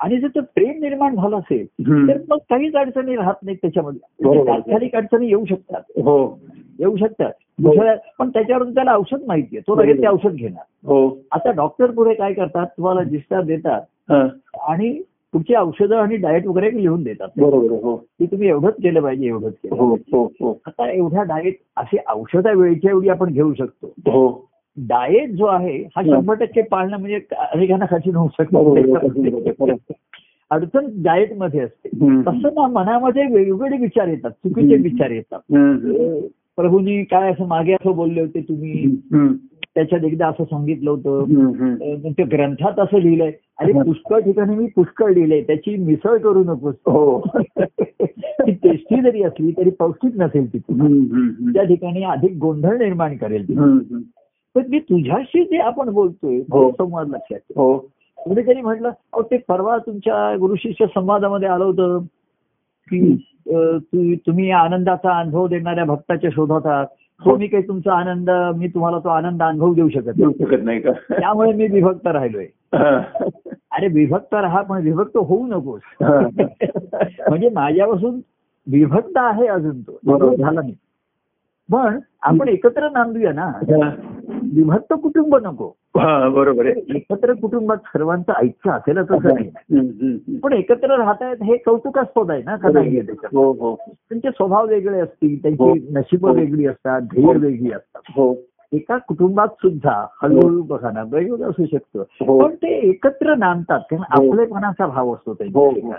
[0.00, 1.64] आणि जर ते प्रेम निर्माण झालं असेल.
[2.08, 4.52] तर मग काहीच अडचणी राहत नाहीत त्याच्यामध्ये बरोबर.
[4.52, 6.18] तात्कालिक अडचणी येऊ शकतात हो
[6.78, 10.98] येऊ शकतात दुसऱ्या पण त्याच्यावर त्याला औषध माहितीये तो लगेच ते औषध घेणार हो
[11.32, 14.26] आता डॉक्टर पुढे काय करतात तुम्हाला डिस्चार्ज देतात हा.
[14.68, 14.90] आणि
[15.32, 17.74] तुमची औषधं आणि डाएट वगैरे लिहून देतात बरोबर.
[17.82, 21.96] हो की तुम्ही एवढंच केलं पाहिजे एवढंच केलं हो हो हो आता एवढ्या डाएट अशी
[22.08, 27.20] औषधा वेळेच्या एवढी आपण घेऊ शकतो हो डाएट जो आहे हा शंभर टक्के पाळणं म्हणजे
[27.36, 28.28] अनेकांना कठीण होऊ.
[28.28, 29.72] शकतो.
[30.50, 31.88] अडचण डाएटमध्ये असते.
[32.22, 34.76] तसं ना मनामध्ये वेगवेगळे विचार येतात चुकीचे.
[34.76, 35.40] विचार येतात.
[36.56, 38.96] प्रभूंनी काय असं मागे असं बोलले होते तुम्ही.
[39.76, 41.24] त्याच्यात एकदा असं सांगितलं होतं
[42.12, 43.72] त्या ग्रंथात असं लिहिलंय अरे.
[43.72, 47.20] पुष्कळ ठिकाणी मी पुष्कळ लिहिलंय त्याची मिसळ करू नकोस हो
[47.60, 50.58] ती टेस्टी जरी असली तरी पौष्टिक नसेल ती.
[50.70, 51.52] हम्म.
[51.52, 53.98] त्या ठिकाणी अधिक गोंधळ निर्माण करेल ती हम्म.
[54.54, 56.70] पण मी तुझ्याशी जे आपण बोलतोय हो.
[56.70, 57.40] तो संवाद लक्षात.
[57.56, 57.78] हो
[58.18, 61.98] कुणीतरी म्हटलं अहो ते परवा तुमच्या गुरु शिष्य संवादामध्ये आलं होतं
[62.90, 63.16] की
[63.48, 66.86] तु- तुम्ही आनंदाचा अनुभव देणाऱ्या भक्ताच्या शोधात आहात
[67.22, 67.36] हो.
[67.36, 70.80] मी काही तुमचा आनंद मी तुम्हाला तो आनंद अनुभव देऊ शकत देऊ नाही शकत नाही
[70.80, 72.46] का त्यामुळे मी विभक्त राहिलोय.
[73.72, 75.80] अरे विभक्त राहा पण विभक्त होऊ नकोस.
[76.02, 78.20] म्हणजे माझ्यापासून
[78.66, 80.34] विभक्त आहे अजून तो बरोबर.
[80.36, 80.74] झाला नाही
[81.68, 83.50] पण आपण एकत्र नांदूया ना.
[84.54, 85.72] विभक्त कुटुंब नको
[86.28, 86.74] बरोबर आहे.
[86.96, 89.48] एकत्र कुटुंबात सर्वांचं ऐक्य असेल तसं नाही.
[89.48, 90.36] हम्म, हम्म, हम्म.
[90.36, 93.26] पण एकत्र राहतायत हे कौतुकास्पद आहे ना का त्याच्यात?
[93.34, 93.74] हो हो.
[93.90, 95.66] त्यांचे स्वभाव वेगळे असतील हो.
[95.66, 96.32] त्यांची नशीब हो.
[96.34, 98.00] वेगळी असतात ध्येय वेगळी असतात.
[98.16, 98.34] हो.
[98.72, 102.02] एका कुटुंबात सुद्धा हळूहळू बघा ना वेगवेगळं असू शकतं.
[102.26, 102.46] हो.
[102.46, 104.30] पण ते एकत्र नांदतात कारण हो.
[104.30, 105.94] आपलेपणाचा भाव असतो हो त्यांच्या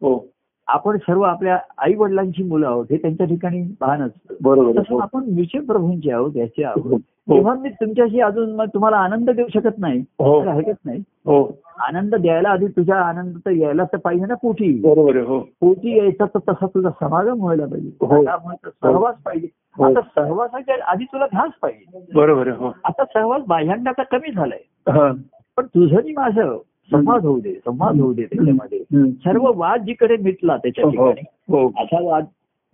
[0.00, 0.28] हो हो.
[0.68, 4.80] आपण सर्व आपल्या आई वडिलांची मुलं आहोत हे त्यांच्या ठिकाणी भान असतं बरोबर.
[4.80, 6.98] तसं आपण विषय प्रभूंचे आहोत याचे आहोत हो.
[7.28, 10.40] तेव्हा मी तुमच्याशी अजून मग तुम्हाला आनंद देऊ शकत नाही हो.
[10.40, 11.42] तर हरकत नाही हो
[11.86, 16.24] आनंद द्यायला आधी तुझा आनंद तर यायला तर पाहिजे ना पोटी बरोबर हो पोटी यायचा
[16.26, 18.22] तर तसा तुझा समागम व्हायला पाहिजे हो.
[18.54, 19.48] तर सहवास पाहिजे
[19.78, 19.84] हो.
[19.84, 24.58] आता सहवासाच्या आधी तुला ध्यास पाहिजे बरोबर हो आता सहवास बाह्यांगाचा कमी झालाय
[24.88, 25.10] हा.
[25.58, 26.56] पण तुझं आणि माझं
[26.90, 28.78] संवाद होऊ दे संवाद होऊ दे त्याच्यामध्ये.
[29.10, 31.68] सर्व वाद जिकडे मिटला त्याच्या हो ठिकाणी हो.
[31.68, 32.24] असा वाद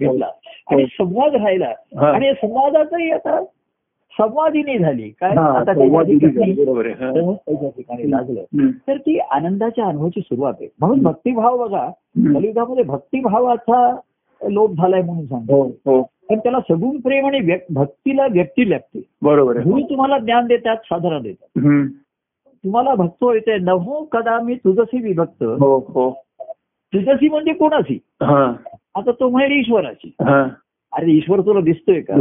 [0.01, 0.27] मिटला.
[0.71, 1.69] आणि संवाद राहिला.
[2.01, 2.13] हा.
[2.13, 3.45] आणि संवादाचंही आता
[4.19, 5.09] संवादिनी झाली.
[5.09, 6.53] काय हा, आता त्याच्या ठिकाणी
[6.91, 7.69] हा.
[7.69, 8.67] ठिकाणी लागलं.
[8.89, 10.69] तर ती आनंदाच्या अनुभवाची सुरुवात आहे.
[10.81, 11.91] म्हणून भक्तिभाव बघा.
[12.19, 13.97] कलियुगामध्ये भक्तिभावाचा
[14.49, 15.63] लोप झालाय म्हणून सांगतो.
[15.63, 16.03] हो हो.
[16.03, 21.59] पण त्याला सगुण प्रेम आणि भक्तीला व्यक्ती लागते बरोबर तुम्हाला ज्ञान देतात साधना देतात.
[22.65, 26.23] तुम्हाला भक्त येते नभो कदा मी तुझशी विभक्त हो हो.
[26.95, 27.99] तुझशी म्हणजे कोणाची?
[28.23, 28.55] हा.
[28.95, 30.15] आता तो म्हणेल ईश्वराची.
[30.21, 30.49] हा.
[30.93, 32.15] अरे ईश्वर तुला दिसतोय का?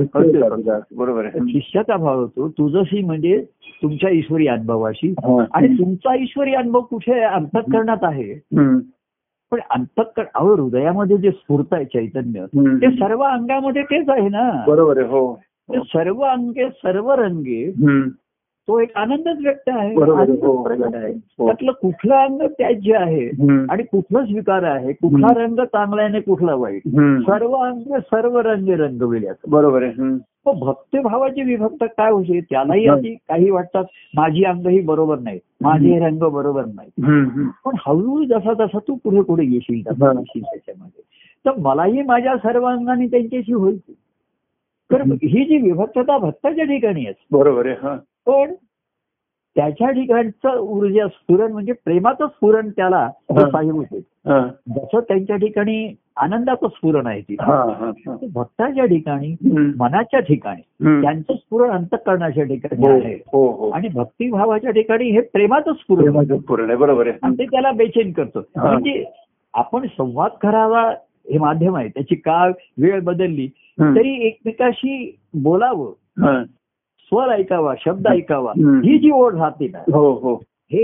[0.98, 1.40] बरोबर आहे.
[1.54, 3.46] शिष्याचा भाव होतो तुझशी म्हणजे
[3.82, 5.14] तुमच्या ईश्वरी अनुभवाशी.
[5.54, 7.20] आणि तुमचा ईश्वरी अनुभव कुठे?
[7.20, 8.34] अंतःकरणात आहे.
[9.52, 12.46] पण अंतःकरण अहो हृदयामध्ये जे स्फूर्त आहे चैतन्य.
[12.82, 14.64] ते सर्व अंगामध्ये तेच आहे ना?
[14.68, 15.40] बरोबर आहे हो.
[15.84, 17.72] सर्व अंगे सर्व रंगे.
[18.68, 20.62] तो एक आनंदच व्यक्त आहे हो.
[20.64, 21.46] प्रगट आहे हो.
[21.46, 23.26] त्यातलं कुठलं अंग त्याज्य आहे.
[23.72, 25.28] आणि कुठलं स्वीकार आहे कुठला.
[25.36, 26.82] रंग चांगला आहे आणि कुठला वाईट.
[27.28, 30.10] सर्व अंग सर्व रंगे रंगविले असं बरोबर आहे.
[30.46, 32.86] मग भक्तिभावाची विभक्त काय होते त्यालाही.
[32.88, 33.84] आधी काही वाटतात
[34.16, 36.90] माझी अंग ही बरोबर नाही माझे रंग बरोबर नाही.
[37.66, 41.02] पण हळूहळू जसा जसा तू पुढे पुढे येशील तसा त्याच्यामध्ये
[41.46, 43.80] तर मलाही माझ्या सर्व अंगाने त्यांच्याशी होईल
[44.90, 45.02] तर.
[45.24, 47.96] ही जी विभक्तता भक्ताच्या ठिकाणी आहे बरोबर आहे
[48.26, 48.54] पण
[49.56, 53.10] त्याच्या ठिकाणचं ऊर्जा स्फुरण म्हणजे प्रेमाचं स्फुरण त्याला.
[53.52, 54.00] साहेब होते.
[54.70, 57.36] जसं त्यांच्या ठिकाणी आनंदाचं स्फुरण आहे ती.
[58.34, 59.36] भक्ताच्या ठिकाणी.
[59.80, 60.62] मनाच्या ठिकाणी.
[61.02, 66.76] त्यांचं स्फुरण अंतकरणाच्या ठिकाणी हो आहे हो हो आणि भक्तिभावाच्या ठिकाणी हे प्रेमाचं स्फुरण आहे.
[66.76, 68.40] बरोबर आहे आणि ते त्याला बेचैन करतो.
[68.56, 69.04] म्हणजे
[69.54, 70.90] आपण संवाद करावा
[71.32, 73.48] हे माध्यम आहे त्याची काळ वेळ बदलली.
[73.96, 75.92] तरी एकमेकाशी बोलावं.
[77.14, 78.52] स्वर ऐकावा शब्द ऐकावा.
[78.58, 78.98] ही.
[78.98, 80.36] जी ओढ राहते ना हो हो.
[80.72, 80.84] हे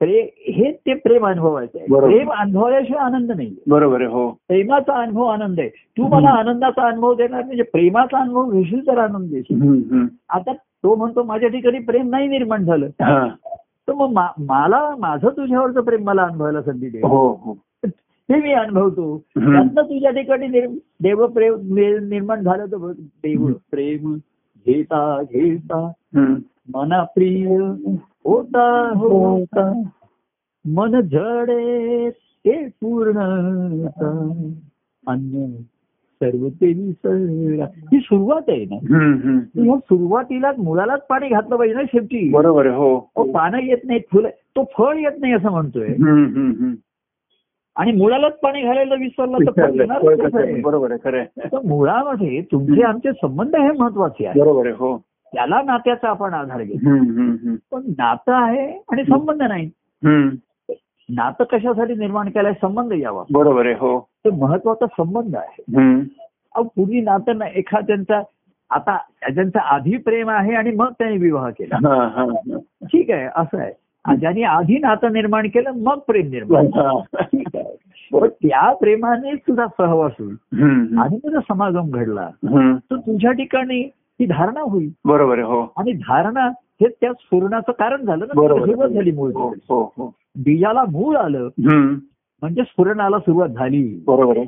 [0.00, 0.20] प्रे
[0.56, 2.00] हे ते प्रेम अनुभवायचं आहे.
[2.00, 4.28] प्रेम अनुभवल्याशिवाय आनंद नाही बरोबर आहे हो.
[4.48, 5.68] प्रेमाचा अनुभव आनंद आहे.
[5.68, 9.60] तू मला आनंदाचा अनुभव देणार म्हणजे प्रेमाचा अनुभव घेशील तर आनंद देशील.
[10.28, 12.88] आता तो म्हणतो माझ्या ठिकाणी प्रेम नाही निर्माण झालं.
[13.88, 16.98] तर मग मला माझं तुझ्यावरचं प्रेम मला अनुभवायला संधी दे.
[16.98, 17.56] हो हो.
[18.30, 19.22] हे मी अनुभवतो.
[19.38, 20.46] त्यातनं तुझ्या ठिकाणी
[21.00, 21.54] देवप्रेम
[22.08, 24.14] निर्माण झालं तर देव प्रेम
[24.66, 25.92] घेता घेता.
[26.74, 27.46] मना प्रिय
[28.24, 29.82] होता होता.
[30.68, 33.18] मन जडे ते पूर्ण
[35.06, 35.46] अन्य
[36.22, 38.78] सर्व ते ही सुरुवात आहे ना?
[39.78, 42.30] सुरुवातीलाच मुलालाच पाणी घातलं पाहिजे ना शेवटी.
[42.30, 42.98] बरोबर हो.
[43.18, 45.88] पानं येत नाहीत फुलं तो फळ येत नाही असं म्हणतोय.
[47.76, 50.60] आणि मुलालाच पाणी घालायला विसरलं तर?
[50.60, 51.48] बरोबर आहे खरं आहे.
[51.52, 54.98] तर मुळामध्ये तुमचे आमचे संबंध हे महत्त्वाचे आहे बरोबर आहे हो.
[55.34, 56.88] त्याला नात्याचा आपण आधार घेतो.
[57.70, 59.70] पण नातं आहे आणि संबंध नाही.
[61.08, 62.52] नातं कशासाठी निर्माण केलंय?
[62.52, 63.24] संबंध यावा.
[63.32, 64.00] बरोबर आहे हो.
[64.00, 65.64] ते महत्त्वाचा संबंध आहे.
[66.56, 68.22] पूर्वी नातं नाही एखाद्यांचा
[68.70, 68.96] आता
[69.34, 71.76] ज्यांचा आधी प्रेम आहे आणि मग त्यांनी विवाह केला.
[71.76, 72.58] हा, हा, हा.
[72.84, 73.72] ठीक आहे असं आहे.
[74.14, 76.66] ज्यांनी आधी नातं निर्माण केलं मग प्रेम निर्माण
[78.28, 80.34] त्या प्रेमाने तुझा सहवास होईल.
[80.98, 82.28] आणि तुझा समागम घडला.
[82.90, 83.80] तर तुझ्या ठिकाणी
[84.20, 89.10] ही धारणा होईल बरोबर हो आणि धारणा हे त्या स्फुरणाचं कारण झालं ना सुरुवात झाली
[89.10, 91.48] मूळ हो हो हो बीजाला मूळ आलं.
[92.42, 94.38] म्हणजे स्फुरणाला सुरुवात झाली बरोबर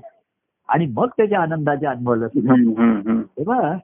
[0.69, 2.25] आणि मग त्याच्या आनंदाच्या अनुभवाला.
[2.25, 3.21] हम्म.
[3.21, 3.75] तेव्हा.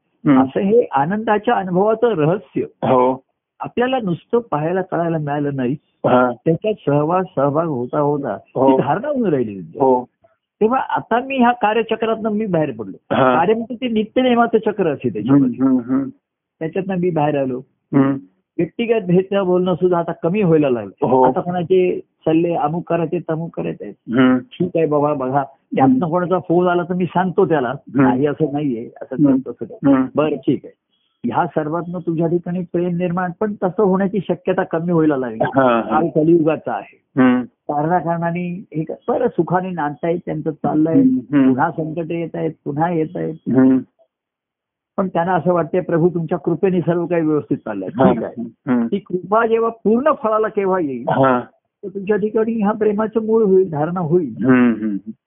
[0.42, 3.23] असं हे आनंदाच्या अनुभवाचं रहस्य हो
[3.64, 5.74] आपल्याला नुसतं पाहायला कळायला मिळालं नाही.
[6.06, 8.70] त्याच्यात सहवास सहभाग होता होता हो.
[8.70, 10.04] ती धारणा होऊन राहिली हो
[10.60, 12.96] तेव्हा आता मी ह्या कार्यचक्रातनं मी बाहेर पडलो.
[13.10, 15.58] कार्य म्हणजे ते नित्यनेमाचं चक्र असे त्याच्यामध्ये.
[16.60, 17.60] त्याच्यातनं मी बाहेर आलो.
[18.58, 21.22] व्यक्तिगत भेटणं बोलणं सुद्धा आता कमी व्हायला लागलं हो.
[21.22, 23.90] आता कोणाचे चालले अमुक करायचे तमुक करायचे.
[24.52, 25.42] ठीक आहे बाबा बघा
[25.76, 29.16] त्यातनं कोणाचा फोन आला तर मी सांगतो त्याला नाही असं नाहीये असं.
[29.36, 30.06] करतो.
[30.14, 30.82] बरं ठीक आहे
[31.24, 36.00] ह्या सर्वातनं तुझ्या ठिकाणी प्रेम निर्माण पण तसं होण्याची शक्यता कमी व्हायला लागली हा, हा.
[36.14, 36.96] कलियुगाचा आहे.
[37.42, 41.02] कारणाकारणाने हे बरं सुखाने नांदतायत त्यांचं चाललंय.
[41.30, 43.34] पुन्हा संकट येत आहेत पुन्हा येत आहेत.
[44.98, 48.86] पण त्यांना असं वाटतंय प्रभू तुमच्या कृपेने सर्व काही व्यवस्थित चाललंय हा.
[48.86, 51.40] ती कृपा जेव्हा पूर्ण फळाला केव्हा येईल हा.
[51.82, 54.34] तर तुमच्या ठिकाणी ह्या प्रेमाचं मूळ होईल धारणा होईल.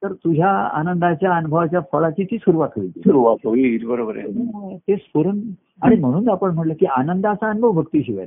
[0.03, 5.39] तर तुझ्या आनंदाच्या अनुभवाच्या फळाची ती सुरुवात होईल सुरुवात होईल बरोबर आहे ते स्फुरण
[5.81, 8.25] आणि म्हणून आपण म्हटलं की आनंदाचा अनुभव भक्तीशिवाय.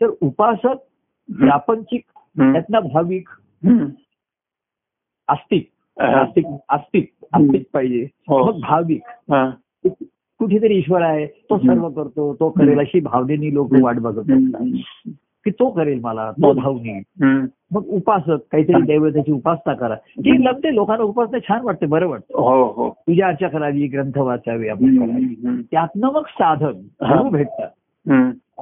[0.00, 0.68] तर उपासक
[2.38, 2.52] हम्म.
[2.52, 3.28] त्यातनं भाविक.
[5.28, 5.68] आस्तिक.
[6.00, 8.52] आस्तिक आस्तिक आस्तिक पाहिजे हो.
[8.52, 9.02] मग भाविक.
[10.38, 14.64] कुठेतरी ईश्वर आहे तो सर्व करतो तो करेल अशी भावनेनी लोक वाट बघत असतात.
[15.44, 17.46] की तो करेल मला तो भावनी हम्म.
[17.72, 19.94] मग उपासक काहीतरी दैवताची उपासना करा.
[19.94, 22.38] ती लपते लोकांना उपासना छान वाटते बरं वाटतं.
[22.38, 22.88] हो हो.
[22.90, 25.62] पूजा अर्चा करावी ग्रंथ वाचावे आपण.
[25.70, 26.72] त्यातनं मग साधन
[27.02, 27.28] हा.
[27.28, 27.68] भेटतात.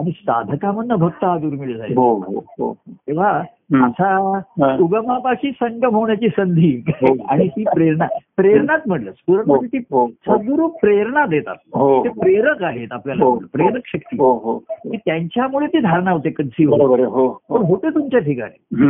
[0.00, 2.76] आणि साधकामधनं भक्त हा दुर्मिळ झाले हो हो हो.
[2.90, 3.42] तेव्हा.
[3.84, 4.40] असा.
[4.80, 6.82] उगमापाशी संगम होण्याची संधी.
[7.28, 9.10] आणि ती प्रेरणा प्रेरणाच म्हटलं.
[9.12, 11.54] स्फुरण म्हणजे ती सद्गुरु प्रेरणा देतात.
[11.74, 12.04] हो.
[12.04, 13.24] ते प्रेरक आहेत आपल्याला.
[13.52, 14.16] प्रेरक शक्ती.
[14.16, 14.58] हो हो.
[14.70, 18.84] की त्यांच्यामुळे ती धारणा होते कन्सिव्ह पण होते तुमच्या ठिकाणी.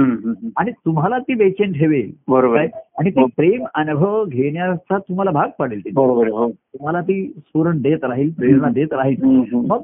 [0.56, 2.10] आणि तुम्हाला ती बेचैन ठेवेल.
[2.28, 2.58] बरोबर
[2.98, 3.26] आणि ते हो.
[3.26, 6.50] प्रेम अनुभव घेण्याचा तुम्हाला भाग पडेल हो.
[6.50, 9.44] तुम्हाला ती स्फुरण देत राहील प्रेरणा देत राहील.
[9.52, 9.80] मग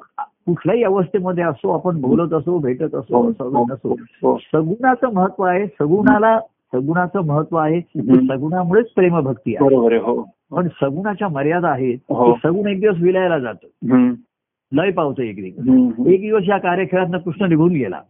[0.47, 4.36] कुठल्याही अवस्थेमध्ये असो आपण बोलत असो भेटत असो हो, असो हो, हो.
[4.38, 6.40] सगुणाचं महत्त्व आहे सगुणाला
[6.72, 7.80] सगुणाचं महत्त्व आहे.
[8.28, 9.68] सगुणामुळेच प्रेमभक्ती आहे
[10.51, 11.99] पण सगुणाच्या मर्यादा आहेत.
[12.32, 13.66] की सगुण एक दिवस विलायला जातं.
[14.72, 15.68] लय पावतं एक दिवस.
[16.09, 18.01] एक दिवस या कार्यखेळातनं कृष्ण निघून गेला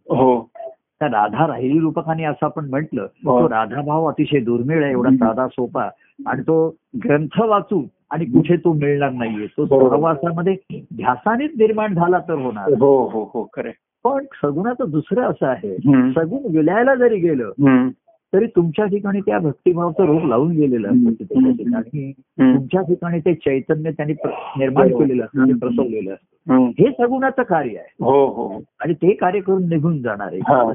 [1.00, 3.40] त्या राधा राहिली रूपकाने असं आपण म्हटलं हो.
[3.40, 5.10] तो राधाभाव अतिशय दुर्मिळ आहे एवढा.
[5.16, 5.88] साधा सोपा
[6.26, 6.68] आणि तो
[7.04, 9.66] ग्रंथ वाचून आणि कुठे तो मिळणार नाहीये तो.
[9.66, 10.54] सहवासामध्ये
[10.96, 13.70] ध्यासानेच निर्माण झाला तर होणार हो हो हो खरे
[14.04, 15.76] पण सगुणाचं दुसरं असं आहे
[16.12, 17.88] सगुण विलायला जरी गेलं
[18.32, 21.24] तरी तुमच्या ठिकाणी त्या भक्तिभावाचं रोग लावून गेलेलं असतं.
[21.24, 24.12] त्याच्या ठिकाणी तुमच्या ठिकाणी ते चैतन्य त्यांनी
[24.58, 24.88] निर्माण.
[24.88, 25.56] केलेलं असतं.
[25.58, 28.48] प्रसवलेलं असतं हे सगुणाचं कार्य आहे हो हो
[28.80, 30.56] आणि ते कार्य करून निघून जाणार हा.
[30.60, 30.74] आहे.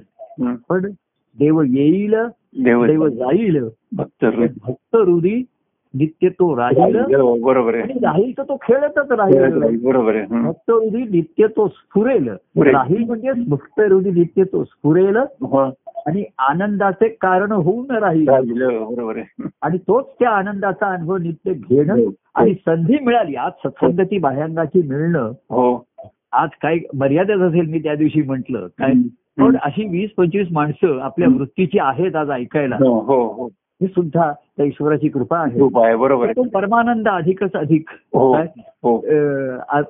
[0.70, 0.86] पण
[1.40, 2.16] देव येईल
[2.64, 3.68] देव देव जाईल.
[3.96, 4.26] भक्त.
[4.62, 5.46] भक्त हृदी
[5.94, 7.02] नित्य तो राहील.
[7.44, 9.86] बरोबर राहील तर तो खेळतच राहील.
[9.86, 10.22] बरोबर.
[10.30, 12.30] भक्त हृदी नित्य तो स्फुरेल.
[12.58, 15.18] राहील म्हणजे भक्त हृदी नित्य तो स्फुरेल.
[15.18, 15.58] हो.
[16.08, 18.30] आणि आनंदाचे कारण होऊन राहील.
[18.30, 19.20] राहिलं, बरोबर
[19.62, 22.14] आणि तोच त्या आनंदाचा अनुभव नित्य घेणं हो.
[22.36, 23.36] आणि संधी मिळाली.
[23.36, 25.32] आज सत्संगती बाह्यांगाची मिळणं.
[25.50, 25.86] हो.
[26.34, 28.56] आज काय मर्यादेत असेल मी त्या दिवशी म्हंटल.
[28.56, 28.92] काय.
[29.46, 31.28] पण अशी वीस पंचवीस माणसं आपल्या.
[31.38, 32.76] वृत्तीची आहेत आज ऐकायला.
[32.76, 33.48] हो हो हो.
[33.82, 35.96] ही सुद्धा त्या ईश्वराची कृपा आहे.
[35.96, 37.90] बरोबर परमानंद अधिकच अधिक.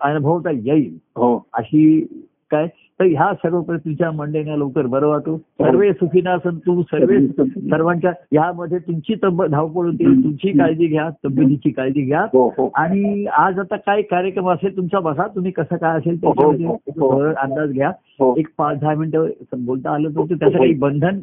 [0.01, 0.97] अनुभवता येईल.
[1.15, 1.45] हो.
[1.53, 2.07] अशी
[2.51, 2.67] काय?
[3.01, 5.35] तर ह्या सर्व परिस्थितीच्या मंडळींना लवकर बरं वाटू.
[5.61, 12.01] सर्वे सुखीना संतू सर्वे सर्वांच्या यामध्ये तुमची तब्ब धावपळ होती तुमची काळजी घ्या तब्येतीची काळजी
[12.01, 12.21] घ्या.
[12.33, 12.69] हो हो.
[12.77, 16.75] आणि आज आता काय कार्यक्रम असेल तुमचा बसा तुम्ही कसं काय असेल त्याच्यामध्ये हो.
[16.99, 17.91] थोडं अंदाज घ्या.
[18.37, 21.19] एक पाच दहा मिनिटं बोलता आलं तर त्याचं काही बंधन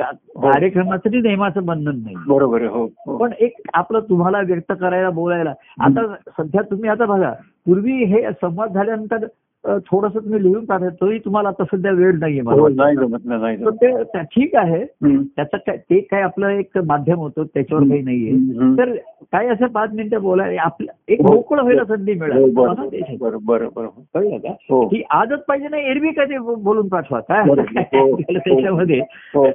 [0.00, 2.16] कार्यक्रमासाठी नियमाचं बंधन नाही.
[2.28, 2.86] बरोबर हो
[3.18, 5.52] पण एक आपलं तुम्हाला व्यक्त करायला बोलायला.
[5.80, 6.06] आता
[6.38, 7.32] सध्या तुम्ही आता बघा
[7.66, 9.26] पूर्वी हे संवाद झाल्यानंतर
[9.68, 14.84] थोडस तुम्ही लिहून काढा तरी तुम्हाला आता सध्या वेळ नाहीये मला हो, ना ठीक आहे.
[15.36, 18.32] त्याचं काय ते काय आपलं एक माध्यम होतं त्याच्यावर काही नाहीये.
[18.78, 18.96] तर
[19.32, 21.34] काय असं पाच मिनिटं बोलायला आपलं एक हो.
[21.34, 23.16] मोकळं व्हायला संधी हो, मिळाली बरं बघा ते.
[23.20, 23.88] बरं बरं बरं.
[24.14, 24.50] कळलं का?
[24.70, 24.88] हो.
[24.88, 27.42] की आजच पाहिजे नाही एरवी काय ते बोलून पाठवा काय?
[27.48, 27.80] बरोबर.
[27.80, 28.16] हो.
[28.16, 29.00] त्याच्यामध्ये.
[29.34, 29.46] हो.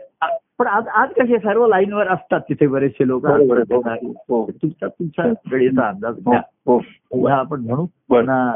[0.59, 3.25] पण आज आज कसे सर्व लाईनवर असतात तिथे बरेचसे लोक.
[3.25, 3.63] बरोबर.
[3.73, 4.49] हो, हो.
[4.61, 7.85] तुमचा तुमचा वेळेचा अंदाज हो घ्या हो आपण म्हणू.
[8.09, 8.51] बरं.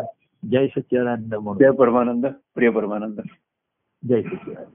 [0.45, 2.25] जय सच्चिदानंद म्हणू जय परमानंद
[2.55, 3.19] प्रिय परमानंद।
[4.07, 4.73] जय सच्चिदानंद।